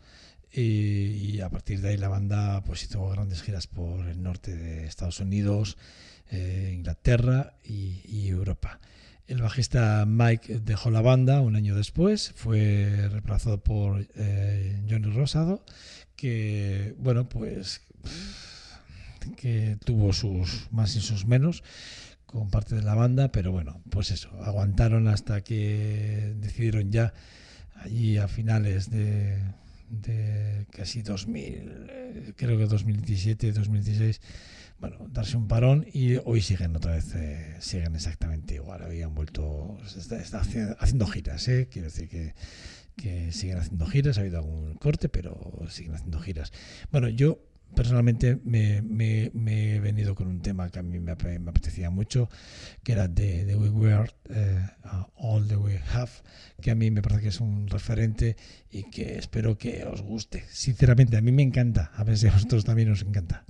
Y, 0.52 1.40
a 1.40 1.50
partir 1.50 1.80
de 1.80 1.88
ahí 1.88 1.96
la 1.96 2.08
banda 2.08 2.62
pues 2.62 2.84
hizo 2.84 3.08
grandes 3.08 3.42
giras 3.42 3.66
por 3.66 4.06
el 4.06 4.22
norte 4.22 4.54
de 4.56 4.86
Estados 4.86 5.18
Unidos, 5.18 5.76
eh, 6.30 6.72
Inglaterra 6.72 7.56
y 7.64 8.28
Europa. 8.28 8.78
El 9.26 9.40
bajista 9.40 10.04
Mike 10.06 10.60
dejó 10.60 10.90
la 10.90 11.00
banda 11.00 11.40
un 11.40 11.56
año 11.56 11.74
después, 11.74 12.32
fue 12.36 13.08
reemplazado 13.10 13.58
por 13.62 14.06
eh, 14.16 14.82
Johnny 14.88 15.10
Rosado, 15.10 15.64
que, 16.14 16.94
bueno, 16.98 17.28
pues 17.28 17.80
que 19.36 19.78
tuvo 19.84 20.12
sus 20.12 20.68
más 20.70 20.94
y 20.96 21.00
sus 21.00 21.24
menos 21.24 21.62
con 22.26 22.50
parte 22.50 22.74
de 22.74 22.82
la 22.82 22.94
banda, 22.94 23.32
pero 23.32 23.52
bueno, 23.52 23.80
pues 23.90 24.10
eso, 24.10 24.28
aguantaron 24.42 25.08
hasta 25.08 25.42
que 25.42 26.34
decidieron 26.36 26.90
ya 26.90 27.14
allí 27.76 28.18
a 28.18 28.28
finales 28.28 28.90
de, 28.90 29.38
de 29.88 30.66
casi 30.70 31.02
2000, 31.02 31.86
eh, 31.88 32.32
creo 32.36 32.58
que 32.58 32.66
2017, 32.66 33.52
2016, 33.52 34.20
bueno, 34.88 35.06
darse 35.10 35.38
un 35.38 35.48
parón 35.48 35.86
y 35.94 36.16
hoy 36.26 36.42
siguen 36.42 36.76
otra 36.76 36.92
vez, 36.92 37.14
eh, 37.14 37.56
siguen 37.60 37.94
exactamente 37.94 38.56
igual, 38.56 38.82
vuelto, 39.14 39.78
está, 39.96 40.18
está 40.20 40.42
haci- 40.42 40.76
haciendo 40.78 41.06
giras, 41.06 41.48
eh, 41.48 41.68
quiero 41.70 41.86
decir 41.88 42.08
que, 42.08 42.34
siguen 43.32 43.56
haciendo 43.58 43.86
giras, 43.86 44.18
ha 44.18 44.20
habido 44.20 44.38
algún 44.38 44.74
corte, 44.74 45.08
pero 45.08 45.34
siguen 45.70 45.94
haciendo 45.94 46.18
giras. 46.20 46.52
Bueno, 46.92 47.08
yo 47.08 47.38
personalmente 47.74 48.38
me, 48.44 48.82
me- 48.82 49.30
me 49.32 49.76
he 49.76 49.80
venido 49.80 50.14
con 50.14 50.26
un 50.28 50.42
tema 50.42 50.68
que 50.68 50.80
a 50.80 50.82
mí 50.82 51.00
me, 51.00 51.14
me 51.38 51.50
apetecía 51.50 51.88
mucho, 51.88 52.28
que 52.82 52.92
era 52.92 53.08
de, 53.08 53.46
de 53.46 53.56
We 53.56 53.70
Were 53.70 54.10
eh, 54.28 54.66
All 55.16 55.48
the 55.48 55.56
We 55.56 55.80
Have, 55.94 56.10
que 56.60 56.70
a 56.70 56.74
mí 56.74 56.90
me 56.90 57.00
parece 57.00 57.22
que 57.22 57.28
es 57.28 57.40
un 57.40 57.68
referente 57.68 58.36
y 58.70 58.82
que 58.90 59.16
espero 59.16 59.56
que 59.56 59.84
os 59.86 60.02
guste. 60.02 60.44
Sinceramente, 60.50 61.16
a 61.16 61.22
mí 61.22 61.32
me 61.32 61.42
encanta, 61.42 61.90
a 61.96 62.04
ver 62.04 62.18
si 62.18 62.26
a 62.28 62.32
vosotros 62.32 62.64
también 62.66 62.90
os 62.92 63.00
encanta. 63.00 63.44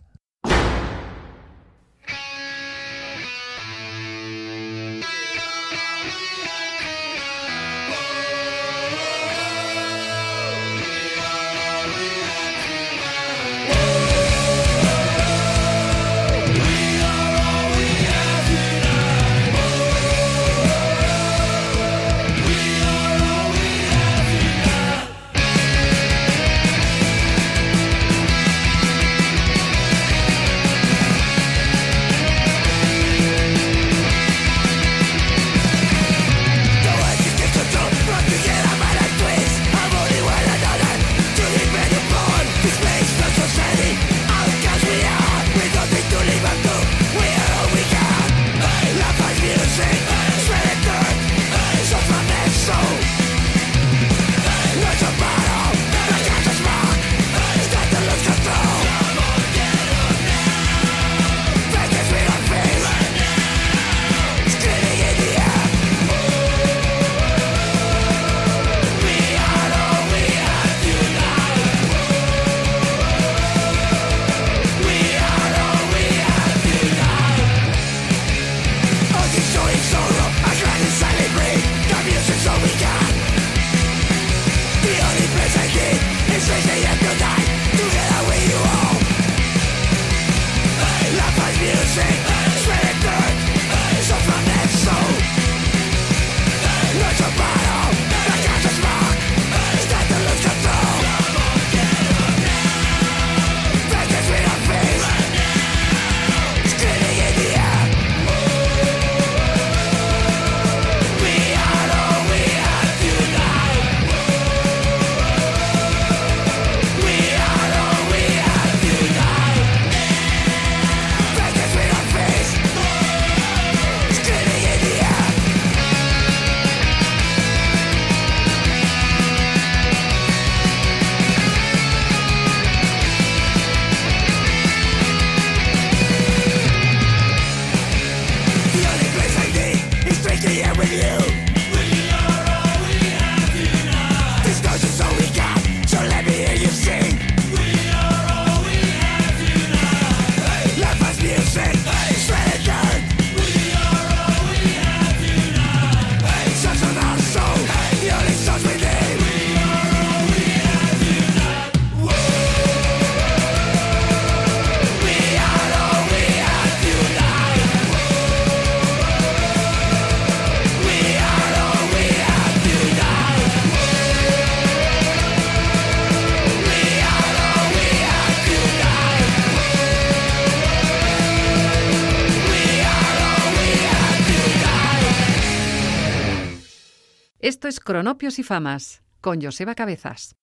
Cronopios 187.99 188.41
y 188.41 188.43
Famas, 188.43 189.05
con 189.21 189.41
Joseba 189.41 189.77
Cabezas. 189.77 190.35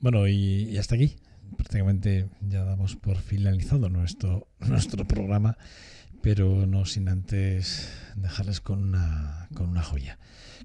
Bueno, 0.00 0.26
y, 0.26 0.78
hasta 0.78 0.94
aquí. 0.94 1.14
Prácticamente 1.58 2.30
ya 2.40 2.64
damos 2.64 2.96
por 2.96 3.18
finalizado 3.18 3.90
nuestro, 3.90 4.48
nuestro 4.60 5.04
programa, 5.06 5.58
pero 6.22 6.64
no 6.64 6.86
sin 6.86 7.10
antes 7.10 7.92
dejarles 8.16 8.62
con 8.62 8.82
una, 8.82 9.46
con 9.54 9.68
una 9.68 9.82
joya 9.82 10.18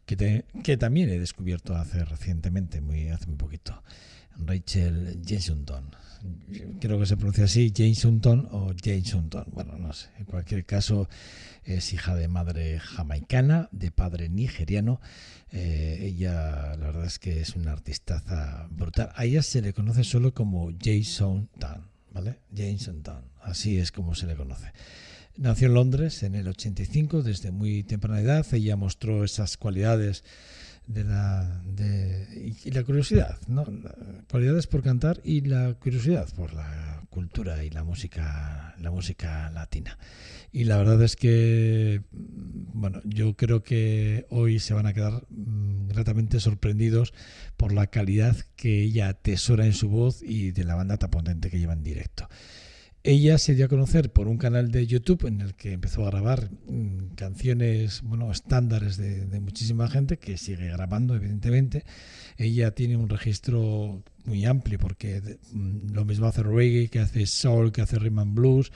que, 0.06 0.16
te- 0.16 0.46
que 0.64 0.78
también 0.78 1.10
he 1.10 1.20
descubierto 1.20 1.76
hace 1.76 2.06
recientemente, 2.06 2.80
muy, 2.80 3.10
hace 3.10 3.26
muy 3.28 3.36
poquito. 3.36 3.84
Rachel 4.38 5.20
Jensunton. 5.26 5.94
Creo 6.80 6.98
que 6.98 7.06
se 7.06 7.18
pronuncia 7.18 7.44
así, 7.44 7.74
Jensunton 7.76 8.48
o 8.52 8.72
Jensunton. 8.82 9.48
Bueno, 9.52 9.78
no 9.78 9.92
sé. 9.92 10.08
En 10.18 10.24
cualquier 10.24 10.66
caso, 10.66 11.10
es 11.76 11.94
hija 11.94 12.16
de 12.16 12.28
madre 12.28 12.80
jamaicana, 12.80 13.70
de 13.72 13.92
padre 13.92 14.30
nigeriano. 14.30 15.00
Eh, 15.52 16.00
ella, 16.02 16.76
la 16.76 16.88
verdad 16.88 17.06
es 17.06 17.20
que 17.20 17.42
es 17.42 17.56
una 17.56 17.72
artistaza 17.72 18.68
brutal. 18.72 19.12
A 19.16 19.26
ella 19.26 19.42
se 19.42 19.62
le 19.62 19.74
conoce 19.74 20.04
solo 20.04 20.34
como 20.34 20.72
Jason 20.82 21.50
Tan, 21.60 21.86
¿vale? 22.12 22.40
Jason 22.56 23.02
Tan. 23.04 23.24
Así 23.42 23.78
es 23.78 23.92
como 23.92 24.16
se 24.16 24.28
le 24.28 24.36
conoce. 24.36 24.72
Nació 25.38 25.68
en 25.68 25.74
Londres 25.76 26.24
en 26.24 26.36
el 26.36 26.48
85, 26.48 27.24
desde 27.24 27.52
muy 27.52 27.84
temprana 27.84 28.20
edad. 28.20 28.46
Ella 28.52 28.76
mostró 28.76 29.24
esas 29.24 29.56
cualidades 29.56 30.24
de 30.90 31.04
la, 31.04 31.62
de, 31.66 32.56
y, 32.66 32.72
la 32.72 32.84
curiosidad, 32.84 33.38
¿no? 33.48 33.64
Cualidades 34.30 34.66
por 34.66 34.82
cantar 34.82 35.22
y 35.24 35.42
la 35.42 35.76
curiosidad 35.76 36.28
por 36.36 36.54
la 36.54 37.04
cultura 37.12 37.64
y 37.64 37.70
la 37.70 37.84
música, 37.84 38.76
la 38.80 38.90
música 38.90 39.52
latina. 39.52 40.00
Y 40.52 40.64
la 40.64 40.78
verdad 40.78 41.02
es 41.04 41.16
que, 41.16 42.02
mm, 42.12 42.80
bueno, 42.82 43.02
yo 43.06 43.36
creo 43.36 43.62
que 43.62 44.26
hoy 44.32 44.60
se 44.60 44.74
van 44.74 44.88
a 44.88 44.94
quedar 44.94 45.28
mm, 45.30 45.90
gratamente 45.90 46.40
sorprendidos 46.40 47.14
por 47.56 47.72
la 47.72 47.86
calidad 47.88 48.36
que 48.56 48.82
ella 48.82 49.10
atesora 49.10 49.68
en 49.68 49.74
su 49.74 49.90
voz 49.90 50.24
y 50.24 50.52
de 50.52 50.64
la 50.64 50.74
banda 50.74 50.98
tan 50.98 51.12
potente 51.12 51.52
que 51.52 51.60
lleva 51.60 51.74
en 51.74 51.84
directo. 51.84 52.28
Ella 53.04 53.38
se 53.38 53.56
dio 53.56 53.66
a 53.66 53.70
conocer 53.70 54.12
por 54.12 54.28
un 54.28 54.38
canal 54.38 54.72
de 54.72 54.86
YouTube 54.86 55.26
en 55.26 55.40
el 55.40 55.56
que 55.56 55.72
empezó 55.72 56.06
a 56.06 56.12
grabar 56.12 56.50
mm, 56.68 57.16
canciones, 57.16 58.02
bueno, 58.02 58.30
estándares 58.30 58.98
de, 58.98 59.26
de 59.26 59.40
muchísima 59.40 59.88
gente 59.88 60.18
que 60.18 60.38
sigue 60.38 60.68
grabando, 60.68 61.16
evidentemente. 61.16 61.86
Ella 62.38 62.72
tiene 62.72 62.98
un 62.98 63.08
registro 63.08 64.04
muy 64.26 64.46
amplio 64.46 64.80
porque 64.80 65.40
mm, 65.54 65.94
lo 65.94 66.04
mismo 66.04 66.28
hace 66.28 66.44
reggae, 66.44 66.90
que 66.90 67.00
hace 67.00 67.26
soul, 67.26 67.72
que 67.72 67.82
hace 67.82 67.98
rhythm 68.00 68.20
and 68.20 68.36
blues, 68.36 68.72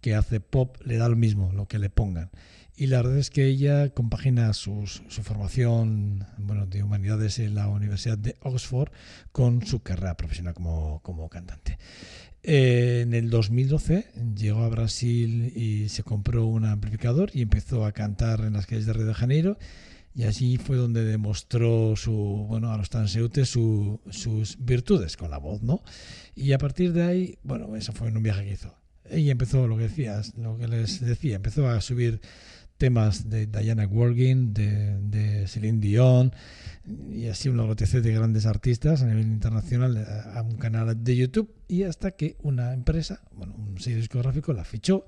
que 0.00 0.14
hace 0.14 0.38
pop, 0.38 0.76
le 0.84 0.96
da 0.96 1.08
lo 1.08 1.16
mismo 1.16 1.52
lo 1.52 1.66
que 1.66 1.80
le 1.80 1.90
pongan. 1.90 2.30
Y 2.78 2.88
la 2.88 2.98
verdad 2.98 3.16
es 3.16 3.30
que 3.30 3.46
ella 3.46 3.88
compagina 3.88 4.52
su 4.52 4.84
formación 5.22 6.26
bueno, 6.36 6.66
de 6.66 6.82
humanidades 6.82 7.38
en 7.38 7.54
la 7.54 7.68
Universidad 7.68 8.18
de 8.18 8.36
Oxford 8.42 8.90
con 9.32 9.66
su 9.66 9.80
carrera 9.80 10.14
profesional 10.18 10.52
como, 10.52 11.00
como 11.02 11.30
cantante. 11.30 11.78
Eh, 12.48 13.00
en 13.02 13.12
el 13.12 13.28
2012 13.28 14.06
llegó 14.36 14.62
a 14.62 14.68
Brasil 14.68 15.52
y 15.56 15.88
se 15.88 16.04
compró 16.04 16.46
un 16.46 16.64
amplificador 16.64 17.30
y 17.34 17.42
empezó 17.42 17.84
a 17.84 17.90
cantar 17.90 18.40
en 18.42 18.52
las 18.52 18.66
calles 18.66 18.86
de 18.86 18.92
Río 18.92 19.06
de 19.06 19.14
Janeiro. 19.14 19.58
Y 20.14 20.22
allí 20.22 20.56
fue 20.56 20.76
donde 20.76 21.04
demostró 21.04 21.94
su, 21.96 22.12
bueno, 22.48 22.70
a 22.72 22.78
los 22.78 22.88
transeúntes 22.88 23.48
su- 23.50 24.00
sus 24.10 24.56
virtudes 24.64 25.16
con 25.16 25.30
la 25.30 25.38
voz, 25.38 25.62
¿no? 25.62 25.82
Y 26.34 26.52
a 26.52 26.58
partir 26.58 26.92
de 26.92 27.02
ahí, 27.02 27.38
bueno, 27.42 27.74
eso 27.76 27.92
fue 27.92 28.08
en 28.08 28.16
un 28.16 28.22
viaje 28.22 28.44
que 28.44 28.52
hizo. 28.52 28.74
Ella 29.10 29.32
empezó, 29.32 29.66
lo 29.66 29.76
que 29.76 29.84
decías, 29.84 30.32
lo 30.38 30.56
que 30.56 30.68
les 30.68 31.00
decía, 31.00 31.36
empezó 31.36 31.68
a 31.68 31.80
subir 31.80 32.20
temas 32.78 33.28
de 33.28 33.46
Diana 33.46 33.86
Worgin, 33.86 34.54
de, 34.54 34.98
de 35.00 35.46
Celine 35.48 35.80
Dion, 35.80 36.32
y 37.10 37.26
así 37.26 37.48
un 37.48 37.56
logotipo 37.56 38.00
de 38.00 38.12
grandes 38.12 38.46
artistas 38.46 39.02
a 39.02 39.06
nivel 39.06 39.26
internacional 39.26 39.96
a, 40.34 40.42
un 40.42 40.56
canal 40.56 41.02
de 41.02 41.16
YouTube 41.16 41.52
y 41.68 41.82
hasta 41.82 42.12
que 42.12 42.36
una 42.42 42.72
empresa, 42.72 43.22
bueno, 43.32 43.54
un 43.56 43.78
sello 43.78 43.96
discográfico 43.96 44.52
la 44.52 44.64
fichó. 44.64 45.06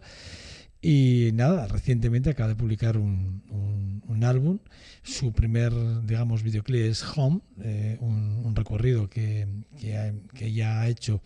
Y 0.81 1.31
nada, 1.35 1.67
recientemente 1.67 2.31
acaba 2.31 2.51
de 2.51 2.55
publicar 2.55 2.99
un, 2.99 3.43
un- 3.51 4.25
álbum, 4.25 4.59
su 5.05 5.33
primer, 5.33 5.73
digamos, 6.05 6.43
videoclip 6.43 6.87
es 6.87 7.05
Home, 7.17 7.41
eh, 7.61 7.97
un, 8.01 8.53
recorrido 8.57 9.09
que, 9.09 9.47
que, 9.79 10.45
ella 10.45 10.81
ha 10.81 10.89
hecho 10.89 11.23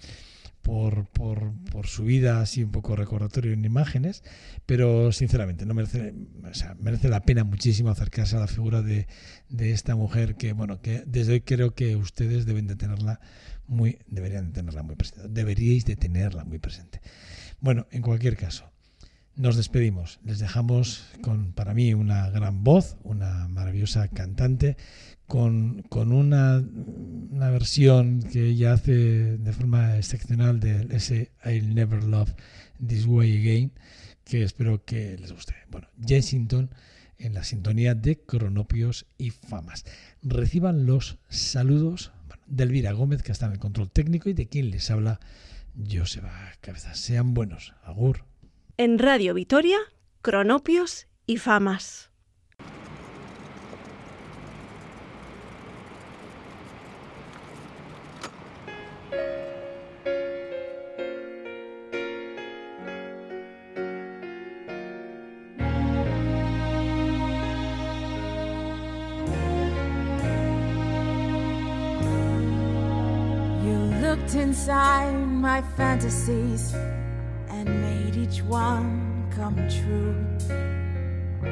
por, 0.62 1.06
por, 1.08 1.52
por 1.70 1.86
su 1.86 2.04
vida, 2.04 2.40
así 2.40 2.62
un 2.62 2.70
poco 2.70 2.96
recordatorio 2.96 3.52
en 3.52 3.64
imágenes, 3.64 4.22
pero 4.64 5.12
sinceramente 5.12 5.66
no 5.66 5.74
merece, 5.74 6.14
o 6.48 6.54
sea, 6.54 6.76
merece 6.80 7.08
la 7.08 7.24
pena 7.24 7.44
muchísimo 7.44 7.90
acercarse 7.90 8.36
a 8.36 8.40
la 8.40 8.46
figura 8.46 8.80
de, 8.80 9.06
de 9.48 9.72
esta 9.72 9.96
mujer 9.96 10.36
que, 10.36 10.52
bueno, 10.52 10.80
que 10.80 11.02
desde 11.06 11.34
hoy 11.34 11.40
creo 11.40 11.74
que 11.74 11.96
ustedes 11.96 12.46
deben 12.46 12.66
de 12.66 12.76
tenerla 12.76 13.20
muy, 13.66 13.98
deberían 14.06 14.46
de 14.46 14.52
tenerla 14.52 14.82
muy 14.82 14.94
presente, 14.94 15.28
deberíais 15.28 15.84
de 15.84 15.96
tenerla 15.96 16.44
muy 16.44 16.58
presente. 16.58 17.00
Bueno, 17.60 17.86
en 17.90 18.02
cualquier 18.02 18.36
caso, 18.36 18.72
nos 19.34 19.56
despedimos. 19.56 20.20
Les 20.24 20.38
dejamos 20.38 21.06
con, 21.22 21.52
para 21.52 21.74
mí, 21.74 21.94
una 21.94 22.28
gran 22.30 22.64
voz, 22.64 22.98
una 23.02 23.48
maravillosa 23.48 24.08
cantante, 24.08 24.76
con, 25.33 25.80
con 25.89 26.12
una, 26.12 26.62
una 27.30 27.49
versión 27.49 28.22
que 28.22 28.49
ella 28.49 28.74
hace 28.74 29.39
de 29.39 29.53
forma 29.55 29.97
excepcional 29.97 30.61
de 30.61 30.87
ese 30.91 31.30
I'll 31.43 31.74
Never 31.74 32.05
Love 32.05 32.35
This 32.87 33.07
Way 33.07 33.39
Again, 33.39 33.72
que 34.24 34.43
espero 34.43 34.85
que 34.85 35.16
les 35.16 35.33
guste. 35.33 35.55
Bueno, 35.70 35.89
Jensington 36.07 36.68
en 37.16 37.33
la 37.33 37.45
sintonía 37.45 37.95
de 37.95 38.18
Cronopios 38.18 39.07
y 39.16 39.30
Famas. 39.30 39.87
Reciban 40.20 40.85
los 40.85 41.16
saludos 41.30 42.12
de 42.47 42.64
Elvira 42.64 42.93
Gómez, 42.93 43.22
que 43.22 43.33
está 43.33 43.47
en 43.47 43.53
el 43.53 43.59
control 43.59 43.91
técnico, 43.91 44.28
y 44.28 44.35
de 44.35 44.49
quien 44.49 44.70
les 44.70 44.91
habla, 44.91 45.18
Joseba 45.91 46.30
Cabezas. 46.61 46.99
Sean 46.99 47.33
buenos. 47.33 47.72
Agur. 47.85 48.26
En 48.76 48.99
Radio 48.99 49.33
Vitoria, 49.33 49.78
Cronopios 50.20 51.07
y 51.24 51.39
Famas. 51.39 52.11
Inside 74.35 75.12
my 75.14 75.61
fantasies 75.76 76.74
and 77.49 77.68
made 77.68 78.16
each 78.16 78.43
one 78.43 79.28
come 79.35 79.57
true. 79.68 80.14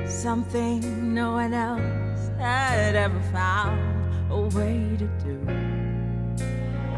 Something 0.07 1.14
no 1.14 1.33
one 1.33 1.53
else 1.53 2.31
had 2.39 2.97
ever 2.97 3.20
found 3.33 4.33
a 4.33 4.41
way 4.57 4.97
to 4.99 5.07
do. 5.24 5.39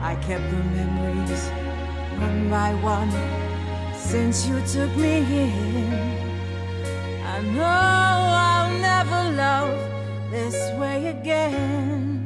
I 0.00 0.14
kept 0.16 0.48
the 0.50 0.62
memories 0.76 1.48
one 2.20 2.50
by 2.50 2.74
one 2.74 3.10
since 3.96 4.46
you 4.46 4.60
took 4.66 4.94
me 4.96 5.18
in. 5.18 5.92
I 7.24 7.40
know 7.54 7.62
I'll 7.62 8.72
never 8.78 9.36
love 9.36 10.30
this 10.30 10.56
way 10.78 11.08
again. 11.08 12.21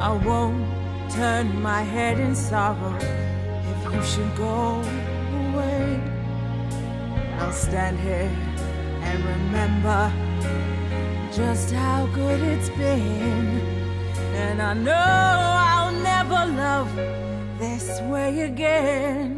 I 0.00 0.12
won't 0.12 0.64
turn 1.10 1.60
my 1.60 1.82
head 1.82 2.18
in 2.18 2.34
sorrow 2.34 2.96
if 2.96 3.94
you 3.94 4.02
should 4.02 4.34
go 4.34 4.80
away. 4.80 6.00
I'll 7.38 7.52
stand 7.52 7.98
here 8.00 8.32
and 9.02 9.22
remember 9.22 10.10
just 11.30 11.70
how 11.72 12.06
good 12.14 12.40
it's 12.40 12.70
been. 12.70 13.60
And 14.42 14.62
I 14.62 14.72
know 14.72 14.94
I'll 14.94 15.92
never 15.92 16.46
love 16.56 16.90
this 17.58 18.00
way 18.02 18.40
again. 18.40 19.29